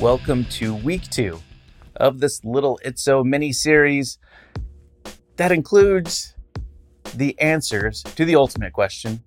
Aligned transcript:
Welcome 0.00 0.44
to 0.46 0.74
week 0.74 1.08
two 1.08 1.40
of 1.96 2.18
this 2.18 2.44
little 2.44 2.80
It's 2.84 3.02
So 3.02 3.22
mini 3.22 3.52
series 3.52 4.18
that 5.36 5.52
includes 5.52 6.34
the 7.14 7.38
answers 7.40 8.02
to 8.02 8.24
the 8.24 8.34
ultimate 8.34 8.72
question. 8.72 9.22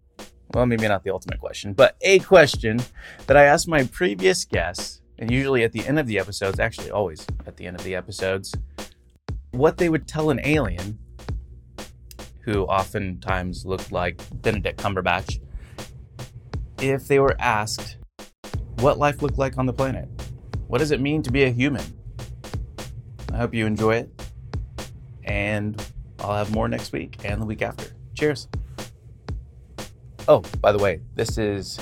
Well, 0.54 0.66
maybe 0.66 0.86
not 0.88 1.06
the 1.06 1.12
ultimate 1.12 1.40
question, 1.40 1.74
but 1.74 1.96
a 2.02 2.20
question 2.20 2.82
that 3.28 3.38
I 3.38 3.46
asked 3.46 3.70
my 3.70 3.86
previous 3.86 4.44
guests, 4.44 5.02
and 5.18 5.32
usually 5.32 5.64
at 5.64 5.72
the 5.72 5.88
end 5.88 6.00
of 6.00 6.06
the 6.06 6.20
episodes, 6.20 6.60
actually, 6.60 6.92
always 6.92 7.26
at 7.46 7.56
the 7.56 7.66
end 7.66 7.78
of 7.78 7.86
the 7.86 7.96
episodes, 7.96 8.54
what 9.52 9.78
they 9.78 9.88
would 9.88 10.06
tell 10.06 10.30
an 10.32 10.42
alien 10.44 11.00
who 12.42 12.66
oftentimes 12.66 13.66
looked 13.66 13.94
like 13.94 14.22
Benedict 14.42 14.80
Cumberbatch 14.80 15.40
if 16.82 17.08
they 17.08 17.20
were 17.20 17.38
asked 17.40 17.98
what 18.80 18.98
life 18.98 19.22
looked 19.22 19.38
like 19.38 19.58
on 19.58 19.66
the 19.66 19.74
planet. 19.74 20.10
What 20.68 20.80
does 20.80 20.92
it 20.92 21.00
mean 21.00 21.24
to 21.24 21.32
be 21.32 21.46
a 21.46 21.50
human? 21.50 21.84
I 23.32 23.38
hope 23.38 23.54
you 23.54 23.66
enjoy 23.66 23.96
it. 23.96 24.22
And 25.24 25.82
I'll 26.20 26.36
have 26.36 26.52
more 26.52 26.68
next 26.68 26.92
week 26.92 27.18
and 27.24 27.42
the 27.42 27.46
week 27.46 27.62
after. 27.62 27.86
Cheers. 28.16 28.50
Oh, 30.28 30.44
by 30.60 30.74
the 30.74 30.78
way, 30.78 31.00
this 31.16 31.38
is 31.38 31.80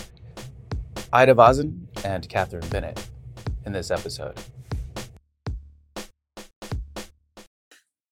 Ida 1.12 1.34
Vazen 1.34 1.88
and 2.04 2.30
Catherine 2.30 2.68
Bennett 2.70 3.10
in 3.66 3.72
this 3.72 3.90
episode. 3.90 4.40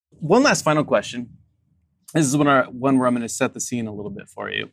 One 0.10 0.42
last 0.42 0.64
final 0.64 0.84
question. 0.84 1.38
This 2.16 2.26
is 2.26 2.36
one, 2.36 2.48
our, 2.48 2.64
one 2.66 2.98
where 2.98 3.08
I'm 3.08 3.14
going 3.14 3.22
to 3.22 3.30
set 3.30 3.54
the 3.54 3.62
scene 3.62 3.86
a 3.86 3.94
little 3.94 4.10
bit 4.10 4.28
for 4.28 4.50
you. 4.50 4.72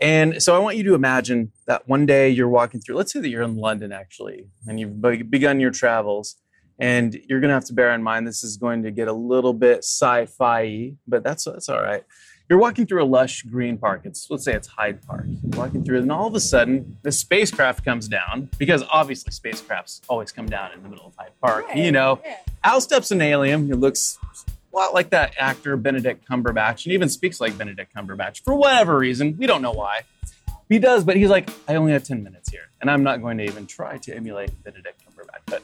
And 0.00 0.42
so 0.42 0.56
I 0.56 0.58
want 0.58 0.76
you 0.76 0.84
to 0.84 0.94
imagine 0.94 1.52
that 1.66 1.86
one 1.88 2.06
day 2.06 2.30
you're 2.30 2.48
walking 2.48 2.80
through, 2.80 2.96
let's 2.96 3.12
say 3.12 3.20
that 3.20 3.28
you're 3.28 3.42
in 3.42 3.56
London 3.56 3.92
actually, 3.92 4.46
and 4.66 4.80
you've 4.80 5.00
begun 5.30 5.60
your 5.60 5.70
travels. 5.70 6.36
And 6.78 7.12
you're 7.28 7.40
going 7.40 7.50
to 7.50 7.54
have 7.54 7.66
to 7.66 7.74
bear 7.74 7.92
in 7.92 8.02
mind 8.02 8.26
this 8.26 8.42
is 8.42 8.56
going 8.56 8.82
to 8.84 8.90
get 8.90 9.06
a 9.06 9.12
little 9.12 9.52
bit 9.52 9.80
sci 9.80 10.24
fi 10.24 10.94
but 11.06 11.22
that's, 11.22 11.44
that's 11.44 11.68
all 11.68 11.82
right. 11.82 12.04
You're 12.50 12.58
walking 12.58 12.84
through 12.84 13.04
a 13.04 13.06
lush 13.06 13.42
green 13.42 13.78
park. 13.78 14.00
It's 14.02 14.28
let's 14.28 14.42
say 14.42 14.54
it's 14.54 14.66
Hyde 14.66 15.06
Park. 15.06 15.26
You're 15.26 15.56
walking 15.56 15.84
through, 15.84 15.98
and 15.98 16.10
all 16.10 16.26
of 16.26 16.34
a 16.34 16.40
sudden, 16.40 16.96
the 17.02 17.12
spacecraft 17.12 17.84
comes 17.84 18.08
down 18.08 18.50
because 18.58 18.82
obviously 18.90 19.30
spacecrafts 19.30 20.00
always 20.08 20.32
come 20.32 20.46
down 20.46 20.72
in 20.72 20.82
the 20.82 20.88
middle 20.88 21.06
of 21.06 21.14
Hyde 21.16 21.30
Park. 21.40 21.68
Right, 21.68 21.76
You 21.76 21.92
know, 21.92 22.20
out 22.64 22.82
steps 22.82 23.12
an 23.12 23.20
alien 23.20 23.68
who 23.68 23.76
looks 23.76 24.18
a 24.72 24.76
lot 24.76 24.94
like 24.94 25.10
that 25.10 25.34
actor 25.38 25.76
Benedict 25.76 26.28
Cumberbatch, 26.28 26.84
and 26.86 26.92
even 26.92 27.08
speaks 27.08 27.40
like 27.40 27.56
Benedict 27.58 27.94
Cumberbatch 27.94 28.42
for 28.44 28.54
whatever 28.54 28.98
reason. 28.98 29.36
We 29.36 29.46
don't 29.46 29.62
know 29.62 29.72
why. 29.72 30.02
He 30.68 30.78
does, 30.78 31.02
but 31.02 31.16
he's 31.16 31.30
like, 31.30 31.50
I 31.66 31.74
only 31.74 31.92
have 31.92 32.04
10 32.04 32.22
minutes 32.22 32.48
here. 32.48 32.70
And 32.80 32.88
I'm 32.88 33.02
not 33.02 33.20
going 33.20 33.38
to 33.38 33.44
even 33.44 33.66
try 33.66 33.98
to 33.98 34.14
emulate 34.14 34.62
Benedict 34.62 35.02
Cumberbatch. 35.04 35.40
But 35.46 35.62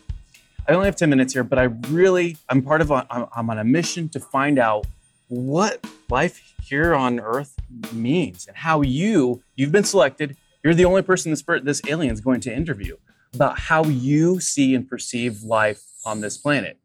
I 0.69 0.73
only 0.73 0.87
have 0.87 0.97
10 0.97 1.09
minutes 1.09 1.33
here, 1.33 1.45
but 1.45 1.61
I 1.61 1.65
really, 1.89 2.37
I'm 2.49 2.61
part 2.61 2.81
of, 2.81 2.91
a, 2.91 3.07
I'm, 3.09 3.27
I'm 3.35 3.51
on 3.51 3.59
a 3.59 3.65
mission 3.65 4.09
to 4.11 4.21
find 4.21 4.59
out 4.59 4.87
what 5.29 5.87
life 6.11 6.55
here 6.63 6.95
on 6.95 7.21
Earth 7.21 7.55
means 7.93 8.49
and 8.49 8.57
how 8.57 8.81
you, 8.81 9.43
you've 9.55 9.71
been 9.71 9.85
selected. 9.85 10.37
You're 10.65 10.75
the 10.75 10.85
only 10.85 11.03
person 11.03 11.31
this, 11.31 11.45
this 11.63 11.81
alien's 11.87 12.21
going 12.21 12.41
to 12.41 12.53
interview 12.55 12.97
about 13.33 13.61
how 13.61 13.85
you 13.85 14.41
see 14.41 14.75
and 14.75 14.89
perceive 14.89 15.45
life 15.45 15.85
on 16.05 16.21
this 16.21 16.37
planet. 16.37 16.79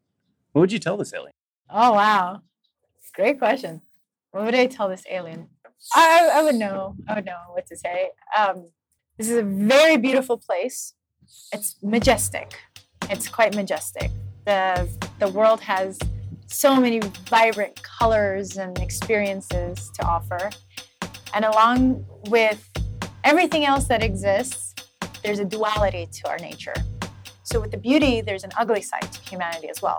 What 0.52 0.60
would 0.60 0.72
you 0.72 0.78
tell 0.78 0.96
this 0.96 1.12
alien? 1.12 1.32
Oh 1.70 1.92
wow, 1.92 2.42
great 3.14 3.38
question. 3.38 3.82
What 4.30 4.44
would 4.44 4.54
I 4.54 4.66
tell 4.66 4.88
this 4.88 5.04
alien? 5.10 5.48
I, 5.94 6.30
I 6.34 6.42
would 6.42 6.54
know. 6.54 6.96
I 7.08 7.14
would 7.14 7.24
know 7.24 7.38
what 7.52 7.66
to 7.66 7.76
say. 7.76 8.10
Um, 8.38 8.70
this 9.18 9.28
is 9.28 9.36
a 9.36 9.42
very 9.42 9.96
beautiful 9.96 10.38
place. 10.38 10.94
It's 11.52 11.76
majestic. 11.82 12.54
It's 13.10 13.28
quite 13.28 13.54
majestic. 13.54 14.10
the 14.44 14.88
The 15.18 15.28
world 15.28 15.60
has 15.60 15.98
so 16.46 16.76
many 16.76 17.00
vibrant 17.28 17.82
colors 17.82 18.56
and 18.56 18.78
experiences 18.78 19.90
to 19.94 20.04
offer, 20.06 20.50
and 21.34 21.44
along 21.44 22.04
with 22.28 22.68
everything 23.24 23.64
else 23.64 23.84
that 23.84 24.02
exists, 24.02 24.74
there's 25.22 25.38
a 25.38 25.44
duality 25.44 26.06
to 26.12 26.28
our 26.28 26.38
nature. 26.38 26.74
So 27.44 27.60
with 27.60 27.70
the 27.70 27.76
beauty, 27.76 28.20
there's 28.20 28.44
an 28.44 28.50
ugly 28.56 28.82
side 28.82 29.10
to 29.12 29.20
humanity 29.30 29.68
as 29.68 29.82
well. 29.82 29.98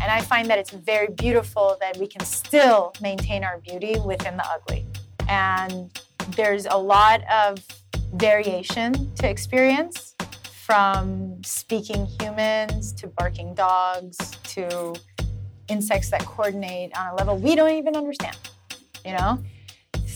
And 0.00 0.10
I 0.10 0.22
find 0.22 0.48
that 0.48 0.58
it's 0.58 0.70
very 0.70 1.08
beautiful 1.08 1.76
that 1.80 1.96
we 1.98 2.06
can 2.06 2.24
still 2.24 2.94
maintain 3.02 3.44
our 3.44 3.58
beauty 3.58 3.98
within 4.00 4.36
the 4.36 4.46
ugly. 4.46 4.86
And 5.28 5.90
there's 6.36 6.66
a 6.66 6.76
lot 6.76 7.22
of 7.30 7.58
variation 8.14 9.14
to 9.16 9.28
experience 9.28 10.14
from 10.64 11.42
speaking 11.44 12.06
humans 12.20 12.92
to 12.94 13.08
barking 13.08 13.54
dogs 13.54 14.16
to 14.44 14.94
insects 15.68 16.10
that 16.10 16.24
coordinate 16.24 16.96
on 16.96 17.08
a 17.08 17.14
level 17.14 17.36
we 17.36 17.54
don't 17.54 17.72
even 17.72 17.94
understand, 17.94 18.36
you 19.04 19.12
know? 19.12 19.42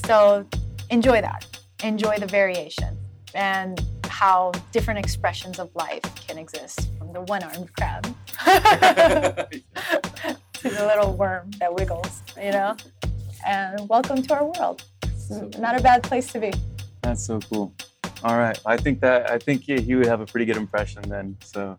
So 0.07 0.47
enjoy 0.91 1.21
that. 1.21 1.47
Enjoy 1.83 2.19
the 2.19 2.27
variation 2.27 2.97
and 3.35 3.81
how 4.09 4.53
different 4.73 5.01
expressions 5.01 5.59
of 5.59 5.75
life 5.75 6.03
can 6.27 6.39
exist 6.39 6.89
the 7.15 7.23
one 7.23 7.43
armed 7.45 7.73
crab 7.77 8.03
to 10.55 10.63
the 10.63 10.87
little 10.87 11.17
worm 11.17 11.51
that 11.61 11.73
wiggles, 11.73 12.23
you 12.37 12.51
know? 12.51 12.77
And 13.47 13.89
welcome 13.89 14.21
to 14.23 14.35
our 14.35 14.45
world. 14.45 14.85
It's 15.03 15.59
not 15.59 15.79
a 15.79 15.83
bad 15.83 16.03
place 16.03 16.27
to 16.33 16.41
be. 16.41 16.53
That's 17.03 17.25
so 17.25 17.39
cool. 17.39 17.73
All 18.25 18.37
right. 18.37 18.59
I 18.67 18.77
think 18.77 19.01
that, 19.01 19.31
I 19.31 19.39
think 19.39 19.69
yeah, 19.69 19.79
he 19.79 19.95
would 19.95 20.07
have 20.07 20.21
a 20.21 20.27
pretty 20.27 20.45
good 20.45 20.57
impression 20.57 21.09
then. 21.09 21.37
So 21.45 21.77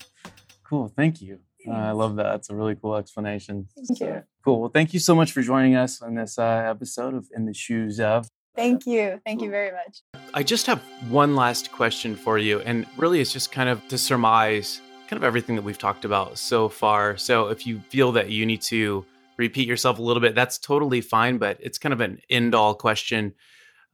cool. 0.63 0.87
Thank 0.87 1.21
you. 1.21 1.39
Uh, 1.67 1.71
I 1.71 1.91
love 1.91 2.15
that. 2.15 2.23
That's 2.23 2.49
a 2.49 2.55
really 2.55 2.75
cool 2.75 2.95
explanation. 2.95 3.67
Thank 3.75 3.99
you. 3.99 4.23
Cool. 4.43 4.61
Well, 4.61 4.69
thank 4.69 4.93
you 4.93 4.99
so 4.99 5.15
much 5.15 5.33
for 5.33 5.41
joining 5.41 5.75
us 5.75 6.01
on 6.01 6.15
this 6.15 6.39
uh, 6.39 6.67
episode 6.69 7.13
of 7.13 7.27
In 7.35 7.45
the 7.45 7.53
Shoes 7.53 7.99
of. 7.99 8.29
Thank 8.55 8.85
you. 8.85 9.19
Thank 9.25 9.41
you 9.41 9.49
very 9.49 9.71
much. 9.71 10.01
I 10.33 10.43
just 10.43 10.65
have 10.67 10.81
one 11.09 11.35
last 11.35 11.71
question 11.71 12.15
for 12.15 12.37
you, 12.37 12.61
and 12.61 12.85
really 12.95 13.19
it's 13.19 13.33
just 13.33 13.51
kind 13.51 13.67
of 13.67 13.85
to 13.89 13.97
surmise 13.97 14.79
kind 15.07 15.17
of 15.17 15.23
everything 15.23 15.55
that 15.55 15.61
we've 15.63 15.77
talked 15.77 16.05
about 16.05 16.37
so 16.37 16.69
far. 16.69 17.17
So 17.17 17.47
if 17.47 17.65
you 17.67 17.79
feel 17.89 18.11
that 18.13 18.29
you 18.29 18.45
need 18.45 18.61
to 18.63 19.05
repeat 19.37 19.67
yourself 19.67 19.99
a 19.99 20.01
little 20.01 20.21
bit, 20.21 20.35
that's 20.35 20.57
totally 20.57 21.01
fine, 21.01 21.37
but 21.37 21.57
it's 21.59 21.77
kind 21.77 21.93
of 21.93 22.01
an 22.01 22.19
end 22.29 22.55
all 22.55 22.73
question 22.75 23.33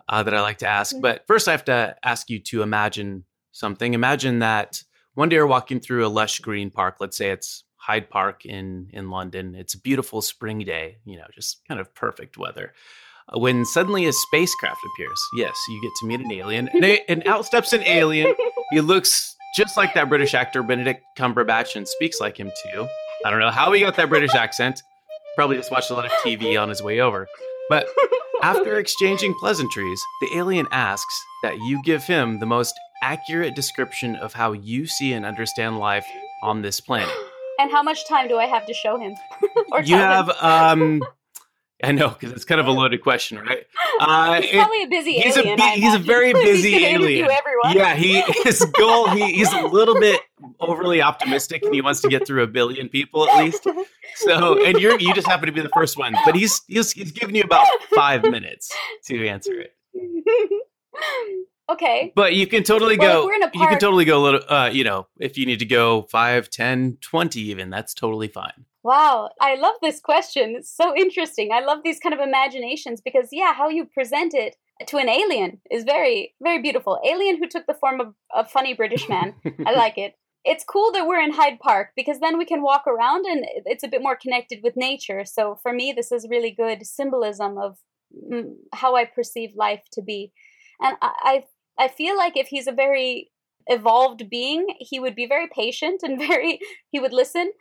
uh, 0.10 0.24
that 0.24 0.34
I 0.34 0.42
like 0.42 0.60
to 0.60 0.68
ask. 0.68 0.96
But 1.00 1.26
first, 1.28 1.48
I 1.48 1.52
have 1.52 1.66
to 1.66 1.96
ask 2.04 2.30
you 2.30 2.40
to 2.40 2.62
imagine 2.62 3.24
something. 3.52 3.94
Imagine 3.94 4.40
that 4.40 4.84
one 5.14 5.30
day 5.30 5.36
you're 5.38 5.48
walking 5.48 5.80
through 5.80 6.06
a 6.06 6.10
lush 6.10 6.40
green 6.40 6.70
park. 6.72 6.98
Let's 7.00 7.18
say 7.18 7.32
it's 7.32 7.64
Hyde 7.76 8.10
Park 8.10 8.46
in 8.46 8.90
in 8.94 9.10
London. 9.10 9.56
It's 9.56 9.74
a 9.74 9.80
beautiful 9.80 10.22
spring 10.22 10.60
day, 10.60 10.98
you 11.06 11.18
know, 11.18 11.26
just 11.34 11.62
kind 11.68 11.80
of 11.80 11.94
perfect 11.96 12.38
weather. 12.38 12.74
Uh, 13.28 13.40
When 13.40 13.66
suddenly 13.66 14.06
a 14.06 14.14
spacecraft 14.14 14.80
appears, 14.94 15.20
yes, 15.36 15.56
you 15.70 15.82
get 15.82 15.92
to 16.00 16.06
meet 16.08 16.20
an 16.22 16.32
alien, 16.32 16.68
and, 16.70 16.86
a- 16.86 17.04
and 17.10 17.28
out 17.28 17.46
steps 17.46 17.74
an 17.74 17.82
alien. 17.84 18.34
He 18.72 18.82
looks 18.82 19.36
just 19.56 19.78
like 19.78 19.94
that 19.94 20.10
British 20.10 20.34
actor 20.34 20.64
Benedict 20.64 21.02
Cumberbatch 21.18 21.76
and 21.76 21.88
speaks 21.88 22.20
like 22.20 22.38
him 22.40 22.52
too. 22.74 22.88
I 23.26 23.30
don't 23.30 23.40
know 23.40 23.52
how 23.52 23.72
he 23.72 23.82
got 23.82 23.96
that 23.98 24.10
British 24.10 24.34
accent. 24.36 24.82
Probably 25.36 25.58
just 25.58 25.72
watched 25.72 25.92
a 25.92 25.94
lot 25.94 26.06
of 26.06 26.12
TV 26.24 26.62
on 26.62 26.70
his 26.70 26.82
way 26.82 27.00
over. 27.00 27.28
But 27.70 27.88
after 28.44 28.78
exchanging 28.80 29.34
pleasantries, 29.40 30.02
the 30.22 30.36
alien 30.38 30.68
asks 30.72 31.14
that 31.44 31.58
you 31.58 31.82
give 31.84 32.04
him 32.04 32.40
the 32.40 32.46
most 32.46 32.74
accurate 33.04 33.56
description 33.56 34.16
of 34.16 34.34
how 34.34 34.52
you 34.54 34.86
see 34.88 35.14
and 35.14 35.26
understand 35.26 35.80
life 35.80 36.06
on 36.44 36.62
this 36.62 36.80
planet. 36.80 37.10
And 37.60 37.70
how 37.70 37.84
much 37.84 38.08
time 38.08 38.28
do 38.28 38.38
I 38.40 38.46
have 38.46 38.66
to 38.66 38.74
show 38.74 38.98
him? 38.98 39.14
or 39.72 39.84
You 39.84 39.96
have, 39.96 40.30
him? 40.30 40.36
um, 40.42 41.04
I 41.84 41.92
know, 41.92 42.10
because 42.10 42.32
it's 42.32 42.46
kind 42.46 42.62
of 42.62 42.68
a 42.68 42.72
loaded 42.72 43.02
question, 43.02 43.38
right? 43.40 43.66
Uh, 44.00 44.42
he's 44.42 44.52
probably 44.52 44.84
a 44.84 44.88
busy 44.88 45.14
he's 45.20 45.38
alien. 45.38 45.60
I 45.60 45.76
he's 45.76 45.94
a 45.96 46.00
very 46.00 46.34
busy 46.46 46.86
alien. 46.86 47.30
Yeah, 47.74 47.96
he 47.96 48.22
his 48.44 48.64
goal. 48.78 49.10
He, 49.10 49.34
he's 49.34 49.52
a 49.52 49.68
little 49.68 50.00
bit 50.00 50.22
overly 50.60 51.02
optimistic, 51.02 51.64
and 51.64 51.74
he 51.74 51.82
wants 51.82 52.02
to 52.02 52.08
get 52.08 52.28
through 52.28 52.44
a 52.44 52.48
billion 52.48 52.90
people 52.90 53.28
at 53.30 53.44
least. 53.44 53.68
So, 54.16 54.64
and 54.64 54.80
you're 54.80 55.00
you 55.00 55.14
just 55.14 55.28
happen 55.28 55.48
to 55.48 55.52
be 55.52 55.62
the 55.62 55.70
first 55.70 55.98
one, 55.98 56.14
but 56.26 56.36
he's 56.36 56.62
he's 56.68 56.92
he's 56.92 57.12
giving 57.12 57.36
you 57.36 57.44
about 57.44 57.66
five 57.96 58.24
minutes 58.24 58.72
to 59.06 59.28
answer 59.28 59.54
it. 59.62 59.74
okay. 61.70 62.12
But 62.16 62.34
you 62.36 62.48
can 62.48 62.64
totally 62.64 62.98
Well, 62.98 63.28
go. 63.28 63.30
a 63.30 63.50
you 63.54 63.68
can 63.68 63.80
totally 63.80 64.06
go 64.06 64.20
a 64.20 64.24
little. 64.24 64.42
Uh, 64.48 64.70
you 64.72 64.84
know, 64.84 65.08
if 65.20 65.38
you 65.38 65.46
need 65.46 65.60
to 65.60 65.66
go 65.66 66.04
five, 66.04 66.50
ten, 66.50 66.98
twenty, 67.02 67.42
even 67.42 67.70
that's 67.70 67.94
totally 67.94 68.28
fine. 68.28 68.66
Wow, 68.84 69.30
I 69.40 69.56
love 69.56 69.76
this 69.82 70.00
question. 70.00 70.56
It's 70.58 70.76
so 70.76 70.96
interesting. 70.96 71.52
I 71.54 71.60
love 71.60 71.80
these 71.84 72.00
kind 72.00 72.14
of 72.14 72.20
imaginations 72.20 73.00
because, 73.00 73.30
yeah, 73.32 73.54
how 73.54 73.70
you 73.70 73.86
present 73.86 74.34
it 74.34 74.56
to 74.88 74.98
an 74.98 75.08
alien 75.08 75.62
is 75.70 75.84
very, 75.84 76.34
very 76.42 76.62
beautiful. 76.62 77.00
Alien 77.06 77.38
who 77.38 77.48
took 77.48 77.68
the 77.68 77.76
form 77.76 78.02
of 78.02 78.16
a 78.34 78.44
funny 78.44 78.74
British 78.74 79.08
man. 79.08 79.36
I 79.66 79.72
like 79.76 79.98
it. 79.98 80.16
It's 80.44 80.64
cool 80.64 80.92
that 80.94 81.06
we're 81.06 81.22
in 81.22 81.34
Hyde 81.34 81.60
Park 81.60 81.90
because 81.96 82.20
then 82.20 82.40
we 82.40 82.46
can 82.46 82.64
walk 82.64 82.88
around 82.88 83.26
and 83.28 83.46
it's 83.66 83.84
a 83.84 83.88
bit 83.88 84.02
more 84.02 84.16
connected 84.16 84.62
with 84.64 84.76
nature. 84.76 85.24
So 85.26 85.60
for 85.62 85.72
me, 85.72 85.94
this 85.96 86.12
is 86.12 86.28
really 86.28 86.50
good 86.50 86.86
symbolism 86.88 87.60
of 87.60 87.78
mm, 88.32 88.54
how 88.74 88.96
I 88.96 89.06
perceive 89.06 89.52
life 89.56 89.84
to 89.94 90.02
be. 90.02 90.32
And 90.82 90.98
I, 91.00 91.44
I, 91.78 91.84
I 91.84 91.88
feel 91.90 92.18
like 92.18 92.36
if 92.36 92.48
he's 92.48 92.66
a 92.66 92.72
very 92.72 93.30
evolved 93.68 94.32
being, 94.32 94.66
he 94.80 95.00
would 95.00 95.16
be 95.16 95.28
very 95.28 95.48
patient 95.48 96.02
and 96.02 96.18
very, 96.28 96.60
he 96.90 97.00
would 97.00 97.14
listen, 97.14 97.52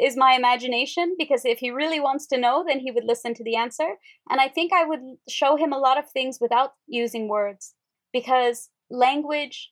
is 0.00 0.16
my 0.16 0.34
imagination, 0.34 1.14
because 1.18 1.44
if 1.44 1.58
he 1.58 1.70
really 1.70 2.00
wants 2.00 2.26
to 2.28 2.38
know, 2.38 2.64
then 2.66 2.80
he 2.80 2.90
would 2.90 3.04
listen 3.04 3.34
to 3.34 3.44
the 3.44 3.56
answer. 3.56 3.96
And 4.28 4.40
I 4.40 4.48
think 4.48 4.72
I 4.72 4.84
would 4.84 5.00
show 5.28 5.56
him 5.56 5.72
a 5.72 5.78
lot 5.78 5.98
of 5.98 6.10
things 6.10 6.38
without 6.40 6.72
using 6.86 7.28
words, 7.28 7.74
because 8.12 8.70
language 8.90 9.70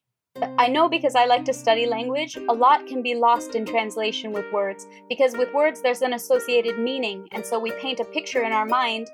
I 0.59 0.69
know 0.69 0.87
because 0.89 1.15
I 1.15 1.25
like 1.25 1.47
to 1.47 1.55
study 1.55 1.87
language, 1.87 2.37
a 2.37 2.53
lot 2.53 2.87
can 2.87 3.03
be 3.03 3.15
lost 3.15 3.55
in 3.55 3.65
translation 3.65 4.33
with 4.33 4.45
words, 4.53 4.87
because 5.09 5.35
with 5.35 5.53
words 5.55 5.81
there's 5.81 6.03
an 6.03 6.13
associated 6.13 6.79
meaning, 6.79 7.27
and 7.33 7.45
so 7.45 7.59
we 7.59 7.71
paint 7.81 8.01
a 8.01 8.05
picture 8.05 8.43
in 8.43 8.53
our 8.53 8.67
mind 8.67 9.09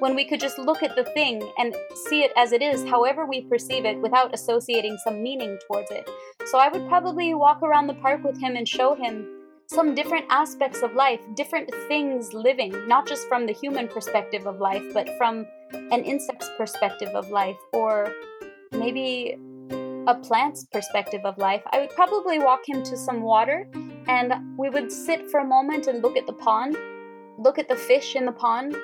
when 0.00 0.16
we 0.16 0.24
could 0.24 0.40
just 0.40 0.58
look 0.58 0.82
at 0.82 0.96
the 0.96 1.04
thing 1.04 1.48
and 1.58 1.76
see 2.08 2.24
it 2.24 2.32
as 2.36 2.50
it 2.50 2.60
is, 2.60 2.84
however 2.84 3.24
we 3.24 3.42
perceive 3.42 3.84
it, 3.84 4.00
without 4.00 4.34
associating 4.34 4.98
some 5.04 5.22
meaning 5.22 5.56
towards 5.68 5.92
it. 5.92 6.10
So 6.46 6.58
I 6.58 6.68
would 6.68 6.88
probably 6.88 7.34
walk 7.34 7.62
around 7.62 7.86
the 7.86 7.94
park 7.94 8.24
with 8.24 8.40
him 8.40 8.56
and 8.56 8.68
show 8.68 8.96
him 8.96 9.33
some 9.66 9.94
different 9.94 10.26
aspects 10.30 10.82
of 10.82 10.94
life, 10.94 11.20
different 11.34 11.70
things 11.88 12.32
living, 12.32 12.86
not 12.86 13.06
just 13.06 13.26
from 13.28 13.46
the 13.46 13.52
human 13.52 13.88
perspective 13.88 14.46
of 14.46 14.60
life, 14.60 14.84
but 14.92 15.08
from 15.16 15.46
an 15.72 16.04
insect's 16.04 16.50
perspective 16.56 17.08
of 17.10 17.30
life, 17.30 17.56
or 17.72 18.12
maybe 18.72 19.38
a 20.06 20.14
plant's 20.14 20.64
perspective 20.66 21.22
of 21.24 21.38
life, 21.38 21.62
I 21.72 21.80
would 21.80 21.90
probably 21.90 22.38
walk 22.38 22.68
him 22.68 22.82
to 22.82 22.96
some 22.96 23.22
water 23.22 23.66
and 24.06 24.34
we 24.58 24.68
would 24.68 24.92
sit 24.92 25.30
for 25.30 25.40
a 25.40 25.44
moment 25.44 25.86
and 25.86 26.02
look 26.02 26.16
at 26.16 26.26
the 26.26 26.34
pond, 26.34 26.76
look 27.38 27.58
at 27.58 27.68
the 27.68 27.76
fish 27.76 28.16
in 28.16 28.26
the 28.26 28.32
pond, 28.32 28.76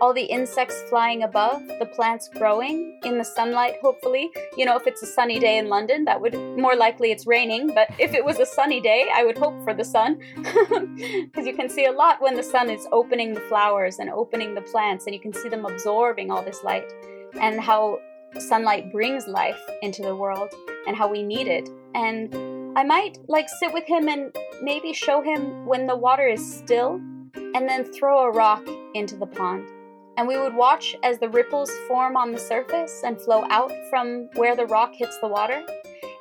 all 0.00 0.12
the 0.12 0.24
insects 0.24 0.82
flying 0.88 1.22
above, 1.22 1.66
the 1.78 1.86
plants 1.86 2.28
growing 2.28 2.98
in 3.04 3.18
the 3.18 3.24
sunlight, 3.24 3.76
hopefully. 3.82 4.30
You 4.56 4.66
know, 4.66 4.76
if 4.76 4.86
it's 4.86 5.02
a 5.02 5.06
sunny 5.06 5.38
day 5.38 5.58
in 5.58 5.68
London, 5.68 6.04
that 6.04 6.20
would 6.20 6.34
more 6.34 6.76
likely 6.76 7.12
it's 7.12 7.26
raining, 7.26 7.72
but 7.74 7.88
if 7.98 8.14
it 8.14 8.24
was 8.24 8.38
a 8.38 8.46
sunny 8.46 8.80
day, 8.80 9.08
I 9.12 9.24
would 9.24 9.38
hope 9.38 9.62
for 9.64 9.74
the 9.74 9.84
sun. 9.84 10.20
Because 11.26 11.46
you 11.46 11.54
can 11.54 11.68
see 11.68 11.86
a 11.86 11.92
lot 11.92 12.20
when 12.20 12.34
the 12.34 12.42
sun 12.42 12.70
is 12.70 12.86
opening 12.92 13.34
the 13.34 13.40
flowers 13.40 13.98
and 13.98 14.08
opening 14.10 14.54
the 14.54 14.62
plants, 14.62 15.06
and 15.06 15.14
you 15.14 15.20
can 15.20 15.32
see 15.32 15.48
them 15.48 15.64
absorbing 15.64 16.30
all 16.30 16.42
this 16.42 16.62
light, 16.62 16.92
and 17.40 17.60
how 17.60 17.98
sunlight 18.38 18.92
brings 18.92 19.26
life 19.26 19.60
into 19.82 20.02
the 20.02 20.14
world 20.14 20.52
and 20.86 20.96
how 20.96 21.08
we 21.08 21.22
need 21.22 21.46
it. 21.46 21.68
And 21.94 22.34
I 22.76 22.84
might 22.84 23.18
like 23.28 23.48
sit 23.48 23.72
with 23.72 23.84
him 23.86 24.08
and 24.08 24.34
maybe 24.62 24.92
show 24.92 25.22
him 25.22 25.66
when 25.66 25.86
the 25.86 25.96
water 25.96 26.28
is 26.28 26.58
still 26.58 27.00
and 27.54 27.68
then 27.68 27.84
throw 27.84 28.24
a 28.24 28.30
rock 28.30 28.66
into 28.94 29.16
the 29.16 29.26
pond. 29.26 29.66
And 30.16 30.26
we 30.26 30.38
would 30.38 30.54
watch 30.54 30.96
as 31.02 31.18
the 31.18 31.28
ripples 31.28 31.70
form 31.88 32.16
on 32.16 32.32
the 32.32 32.38
surface 32.38 33.02
and 33.04 33.20
flow 33.20 33.44
out 33.50 33.72
from 33.90 34.28
where 34.34 34.56
the 34.56 34.66
rock 34.66 34.92
hits 34.94 35.18
the 35.20 35.28
water, 35.28 35.62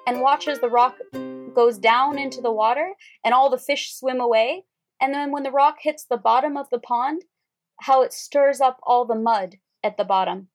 and 0.06 0.22
watch 0.22 0.48
as 0.48 0.60
the 0.60 0.70
rock 0.70 0.98
goes 1.56 1.78
down 1.80 2.20
into 2.20 2.42
the 2.42 2.52
water 2.52 2.94
and 3.24 3.34
all 3.34 3.50
the 3.50 3.58
fish 3.58 3.94
swim 3.94 4.20
away. 4.20 4.66
And 5.02 5.14
then 5.14 5.32
when 5.32 5.44
the 5.44 5.52
rock 5.52 5.78
hits 5.80 6.06
the 6.06 6.18
bottom 6.18 6.58
of 6.58 6.70
the 6.70 6.80
pond, 6.80 7.24
how 7.82 8.04
it 8.04 8.14
stirs 8.14 8.62
up 8.62 8.80
all 8.84 9.06
the 9.06 9.16
mud 9.16 9.56
at 9.84 9.98
the 9.98 10.04
bottom. 10.04 10.50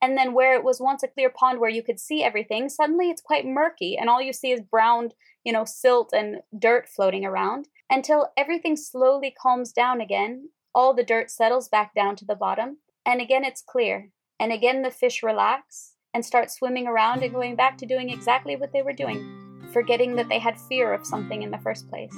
And 0.00 0.16
then 0.16 0.34
where 0.34 0.54
it 0.54 0.64
was 0.64 0.80
once 0.80 1.02
a 1.02 1.08
clear 1.08 1.30
pond 1.30 1.60
where 1.60 1.70
you 1.70 1.82
could 1.82 1.98
see 1.98 2.22
everything 2.22 2.68
suddenly 2.68 3.10
it's 3.10 3.22
quite 3.22 3.46
murky 3.46 3.96
and 3.96 4.10
all 4.10 4.20
you 4.20 4.32
see 4.32 4.50
is 4.50 4.60
brown 4.60 5.10
you 5.44 5.52
know 5.52 5.64
silt 5.64 6.10
and 6.12 6.38
dirt 6.58 6.88
floating 6.88 7.24
around. 7.24 7.68
Until 7.90 8.28
everything 8.36 8.76
slowly 8.76 9.34
calms 9.40 9.72
down 9.72 10.00
again 10.00 10.50
all 10.74 10.92
the 10.94 11.04
dirt 11.04 11.30
settles 11.30 11.68
back 11.68 11.94
down 11.94 12.16
to 12.16 12.24
the 12.24 12.34
bottom 12.34 12.78
and 13.06 13.20
again 13.20 13.44
it's 13.44 13.62
clear. 13.62 14.10
And 14.40 14.52
again 14.52 14.82
the 14.82 14.90
fish 14.90 15.22
relax 15.22 15.94
and 16.12 16.24
start 16.24 16.50
swimming 16.50 16.86
around 16.86 17.22
and 17.22 17.32
going 17.32 17.56
back 17.56 17.78
to 17.78 17.86
doing 17.86 18.10
exactly 18.10 18.56
what 18.56 18.72
they 18.72 18.82
were 18.82 18.92
doing 18.92 19.40
forgetting 19.72 20.14
that 20.14 20.28
they 20.28 20.38
had 20.38 20.58
fear 20.58 20.92
of 20.92 21.04
something 21.04 21.42
in 21.42 21.50
the 21.50 21.58
first 21.58 21.88
place. 21.88 22.14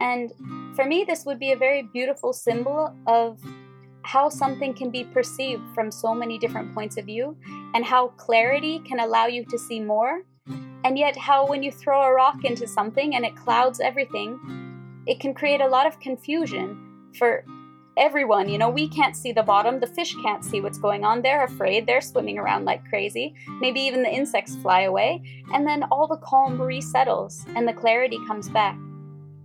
And 0.00 0.32
for 0.76 0.84
me 0.84 1.04
this 1.04 1.24
would 1.24 1.38
be 1.38 1.52
a 1.52 1.56
very 1.56 1.82
beautiful 1.82 2.32
symbol 2.32 2.94
of 3.06 3.40
how 4.02 4.28
something 4.28 4.72
can 4.72 4.90
be 4.90 5.04
perceived 5.04 5.62
from 5.74 5.90
so 5.90 6.14
many 6.14 6.38
different 6.38 6.74
points 6.74 6.96
of 6.96 7.04
view, 7.04 7.36
and 7.74 7.84
how 7.84 8.08
clarity 8.16 8.78
can 8.80 9.00
allow 9.00 9.26
you 9.26 9.44
to 9.44 9.58
see 9.58 9.80
more, 9.80 10.22
and 10.84 10.96
yet 10.96 11.16
how 11.16 11.46
when 11.46 11.62
you 11.62 11.70
throw 11.70 12.02
a 12.02 12.14
rock 12.14 12.44
into 12.44 12.66
something 12.66 13.14
and 13.14 13.24
it 13.24 13.36
clouds 13.36 13.80
everything, 13.80 14.38
it 15.06 15.20
can 15.20 15.34
create 15.34 15.60
a 15.60 15.66
lot 15.66 15.86
of 15.86 16.00
confusion 16.00 17.12
for 17.18 17.44
everyone. 17.98 18.48
You 18.48 18.58
know, 18.58 18.70
we 18.70 18.88
can't 18.88 19.16
see 19.16 19.32
the 19.32 19.42
bottom, 19.42 19.80
the 19.80 19.86
fish 19.86 20.14
can't 20.22 20.44
see 20.44 20.60
what's 20.60 20.78
going 20.78 21.04
on, 21.04 21.22
they're 21.22 21.44
afraid, 21.44 21.86
they're 21.86 22.00
swimming 22.00 22.38
around 22.38 22.64
like 22.64 22.88
crazy, 22.88 23.34
maybe 23.60 23.80
even 23.80 24.02
the 24.02 24.14
insects 24.14 24.56
fly 24.56 24.82
away, 24.82 25.22
and 25.52 25.66
then 25.66 25.84
all 25.90 26.06
the 26.06 26.16
calm 26.18 26.60
resettles 26.60 27.44
and 27.56 27.66
the 27.66 27.72
clarity 27.72 28.18
comes 28.26 28.48
back. 28.48 28.76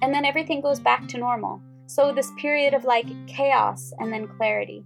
And 0.02 0.14
then 0.14 0.26
everything 0.26 0.62
goes 0.62 0.80
back 0.80 1.08
to 1.10 1.18
normal. 1.18 1.62
So, 1.88 2.12
this 2.14 2.32
period 2.38 2.74
of 2.74 2.86
like 2.86 3.08
chaos 3.28 3.94
and 4.00 4.12
then 4.12 4.28
clarity, 4.28 4.84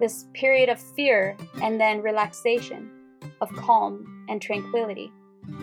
this 0.00 0.26
period 0.34 0.68
of 0.68 0.80
fear 0.80 1.36
and 1.62 1.80
then 1.80 2.02
relaxation, 2.02 2.90
of 3.40 3.52
calm 3.54 4.24
and 4.28 4.40
tranquility. 4.40 5.12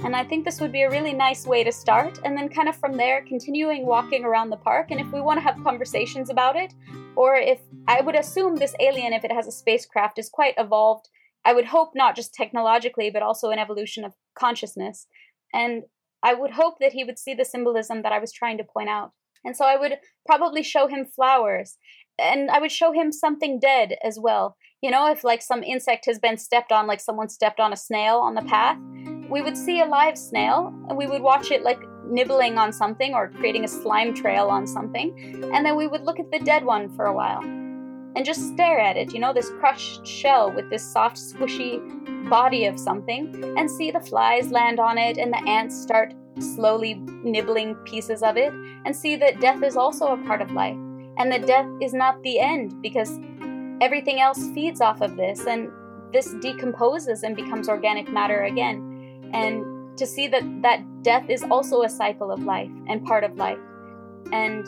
And 0.04 0.16
I 0.16 0.24
think 0.24 0.46
this 0.46 0.60
would 0.62 0.72
be 0.72 0.84
a 0.84 0.90
really 0.90 1.14
nice 1.14 1.46
way 1.46 1.64
to 1.64 1.72
start, 1.72 2.20
and 2.24 2.38
then 2.38 2.50
kind 2.50 2.70
of 2.70 2.76
from 2.76 2.98
there, 2.98 3.24
continuing 3.24 3.86
walking 3.86 4.24
around 4.24 4.50
the 4.50 4.58
park. 4.58 4.92
And 4.92 5.00
if 5.00 5.12
we 5.12 5.22
want 5.22 5.38
to 5.38 5.44
have 5.44 5.64
conversations 5.64 6.30
about 6.30 6.56
it, 6.56 6.74
or 7.16 7.36
if 7.36 7.62
I 7.88 8.02
would 8.02 8.16
assume 8.16 8.56
this 8.56 8.76
alien, 8.80 9.14
if 9.14 9.24
it 9.24 9.32
has 9.32 9.48
a 9.48 9.52
spacecraft, 9.52 10.20
is 10.20 10.30
quite 10.30 10.56
evolved, 10.58 11.10
I 11.46 11.54
would 11.54 11.66
hope 11.66 11.92
not 11.96 12.16
just 12.16 12.34
technologically, 12.34 13.10
but 13.10 13.22
also 13.22 13.52
an 13.52 13.60
evolution 13.60 14.04
of 14.04 14.14
consciousness. 14.38 15.08
And 15.54 15.84
I 16.24 16.34
would 16.34 16.52
hope 16.52 16.76
that 16.80 16.94
he 16.94 17.04
would 17.04 17.20
see 17.20 17.36
the 17.36 17.46
symbolism 17.46 18.02
that 18.02 18.12
I 18.12 18.20
was 18.20 18.34
trying 18.34 18.58
to 18.58 18.64
point 18.64 18.90
out. 18.90 19.12
And 19.44 19.56
so 19.56 19.64
I 19.66 19.78
would 19.78 20.00
probably 20.26 20.64
show 20.64 20.88
him 20.88 21.06
flowers 21.06 21.78
and 22.18 22.50
I 22.50 22.60
would 22.60 22.72
show 22.72 22.92
him 22.92 23.12
something 23.12 23.60
dead 23.60 23.96
as 24.04 24.18
well. 24.20 24.58
You 24.82 24.90
know, 24.90 25.10
if 25.12 25.24
like 25.24 25.42
some 25.42 25.64
insect 25.64 26.06
has 26.08 26.18
been 26.18 26.38
stepped 26.38 26.72
on, 26.72 26.88
like 26.88 27.00
someone 27.00 27.30
stepped 27.30 27.60
on 27.60 27.72
a 27.72 27.78
snail 27.78 28.18
on 28.18 28.34
the 28.34 28.42
path, 28.42 28.78
we 29.30 29.42
would 29.42 29.58
see 29.58 29.82
a 29.82 29.86
live 29.86 30.18
snail 30.18 30.74
and 30.88 30.98
we 30.98 31.08
would 31.08 31.22
watch 31.22 31.52
it 31.52 31.64
like 31.64 31.82
nibbling 32.06 32.58
on 32.58 32.72
something 32.72 33.14
or 33.14 33.30
creating 33.30 33.64
a 33.64 33.68
slime 33.68 34.14
trail 34.14 34.48
on 34.48 34.68
something. 34.68 35.52
And 35.54 35.66
then 35.66 35.76
we 35.76 35.88
would 35.88 36.04
look 36.04 36.20
at 36.20 36.32
the 36.32 36.40
dead 36.40 36.64
one 36.64 36.90
for 36.96 37.06
a 37.06 37.14
while 37.14 37.42
and 38.16 38.24
just 38.24 38.54
stare 38.54 38.80
at 38.80 38.96
it, 38.96 39.14
you 39.14 39.20
know, 39.20 39.34
this 39.34 39.50
crushed 39.60 40.06
shell 40.06 40.52
with 40.52 40.70
this 40.70 40.84
soft, 40.84 41.18
squishy 41.18 41.82
body 42.30 42.66
of 42.66 42.80
something, 42.80 43.54
and 43.58 43.70
see 43.70 43.92
the 43.92 44.00
flies 44.00 44.52
land 44.52 44.80
on 44.80 44.98
it 44.98 45.18
and 45.18 45.34
the 45.34 45.50
ants 45.50 45.76
start 45.76 46.14
slowly 46.40 46.96
nibbling 47.24 47.76
pieces 47.86 48.24
of 48.24 48.38
it, 48.38 48.54
and 48.86 48.96
see 48.96 49.16
that 49.16 49.40
death 49.40 49.64
is 49.64 49.76
also 49.76 50.08
a 50.08 50.18
part 50.26 50.42
of 50.42 50.52
life, 50.52 50.78
and 51.18 51.32
that 51.32 51.46
death 51.46 51.68
is 51.82 51.94
not 51.94 52.22
the 52.24 52.40
end 52.40 52.82
because 52.82 53.20
everything 53.82 54.20
else 54.20 54.50
feeds 54.54 54.82
off 54.82 55.02
of 55.02 55.16
this, 55.16 55.46
and 55.46 55.70
this 56.12 56.34
decomposes 56.42 57.24
and 57.24 57.36
becomes 57.36 57.70
organic 57.70 58.12
matter 58.12 58.44
again. 58.44 58.85
And 59.36 59.98
to 59.98 60.06
see 60.06 60.28
that 60.28 60.44
that 60.62 61.04
death 61.04 61.30
is 61.30 61.44
also 61.44 61.84
a 61.84 61.90
cycle 61.90 62.32
of 62.32 62.44
life 62.44 62.72
and 62.88 63.06
part 63.06 63.24
of 63.24 63.36
life. 63.38 63.60
And 64.32 64.66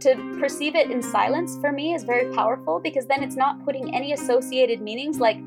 to 0.00 0.16
perceive 0.38 0.74
it 0.74 0.90
in 0.90 1.02
silence 1.02 1.56
for 1.60 1.72
me 1.72 1.94
is 1.94 2.04
very 2.04 2.32
powerful 2.34 2.80
because 2.80 3.06
then 3.06 3.22
it's 3.22 3.36
not 3.36 3.64
putting 3.64 3.94
any 3.94 4.12
associated 4.12 4.80
meanings 4.80 5.18
like 5.18 5.38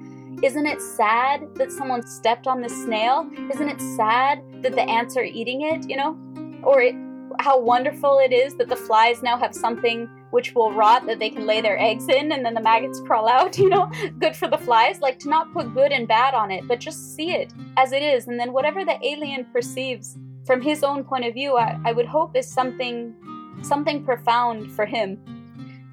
isn't 0.44 0.66
it 0.66 0.82
sad 0.82 1.56
that 1.56 1.72
someone 1.72 2.06
stepped 2.06 2.46
on 2.46 2.62
the 2.62 2.68
snail? 2.68 3.30
Isn't 3.54 3.70
it 3.70 3.80
sad 3.96 4.44
that 4.64 4.76
the 4.76 4.82
ants 4.82 5.16
are 5.16 5.24
eating 5.24 5.62
it, 5.62 5.90
you 5.90 5.96
know? 5.96 6.18
Or 6.62 6.82
it, 6.82 6.96
how 7.40 7.60
wonderful 7.60 8.20
it 8.20 8.34
is 8.34 8.56
that 8.56 8.68
the 8.68 8.76
flies 8.76 9.24
now 9.24 9.38
have 9.38 9.56
something 9.56 10.10
which 10.36 10.54
will 10.54 10.74
rot 10.74 11.06
that 11.08 11.18
they 11.18 11.30
can 11.30 11.46
lay 11.46 11.62
their 11.62 11.80
eggs 11.80 12.10
in 12.10 12.34
and 12.34 12.46
then 12.46 12.54
the 12.54 12.62
maggots 12.62 13.00
crawl 13.00 13.26
out, 13.26 13.58
you 13.64 13.70
know? 13.70 13.90
Good 14.20 14.36
for 14.36 14.50
the 14.50 14.58
flies. 14.58 15.00
Like 15.00 15.18
to 15.20 15.30
not 15.30 15.54
put 15.54 15.74
good 15.74 15.94
and 15.94 16.10
bad 16.10 16.34
on 16.34 16.52
it, 16.52 16.68
but 16.68 16.82
just 16.82 17.16
see 17.16 17.32
it 17.32 17.54
as 17.78 17.94
it 17.94 18.02
is. 18.02 18.28
And 18.28 18.38
then 18.38 18.52
whatever 18.52 18.84
the 18.84 18.98
alien 19.02 19.46
perceives 19.46 20.18
from 20.46 20.62
his 20.62 20.84
own 20.84 21.06
point 21.06 21.24
of 21.26 21.34
view, 21.34 21.56
I, 21.56 21.80
I 21.86 21.94
would 21.94 22.06
hope 22.06 22.36
is 22.36 22.48
something 22.48 23.16
something 23.62 24.04
profound 24.04 24.74
for 24.74 24.86
him. 24.86 25.18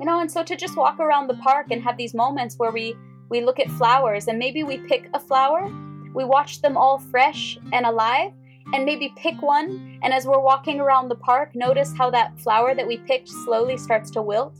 You 0.00 0.06
know, 0.06 0.18
and 0.18 0.30
so 0.30 0.42
to 0.42 0.56
just 0.56 0.76
walk 0.76 0.98
around 0.98 1.28
the 1.28 1.34
park 1.34 1.68
and 1.70 1.80
have 1.80 1.96
these 1.96 2.12
moments 2.12 2.58
where 2.58 2.72
we 2.72 2.96
we 3.28 3.42
look 3.42 3.60
at 3.60 3.70
flowers 3.70 4.26
and 4.26 4.40
maybe 4.40 4.64
we 4.64 4.78
pick 4.88 5.08
a 5.14 5.20
flower, 5.20 5.72
we 6.14 6.24
watch 6.24 6.62
them 6.62 6.76
all 6.76 6.98
fresh 6.98 7.58
and 7.72 7.86
alive, 7.86 8.32
and 8.72 8.84
maybe 8.84 9.12
pick 9.16 9.40
one. 9.42 9.98
And 10.02 10.12
as 10.12 10.26
we're 10.26 10.40
walking 10.40 10.80
around 10.80 11.08
the 11.08 11.14
park, 11.14 11.54
notice 11.54 11.94
how 11.96 12.10
that 12.10 12.38
flower 12.40 12.74
that 12.74 12.86
we 12.86 12.98
picked 12.98 13.28
slowly 13.28 13.76
starts 13.76 14.10
to 14.12 14.22
wilt. 14.22 14.54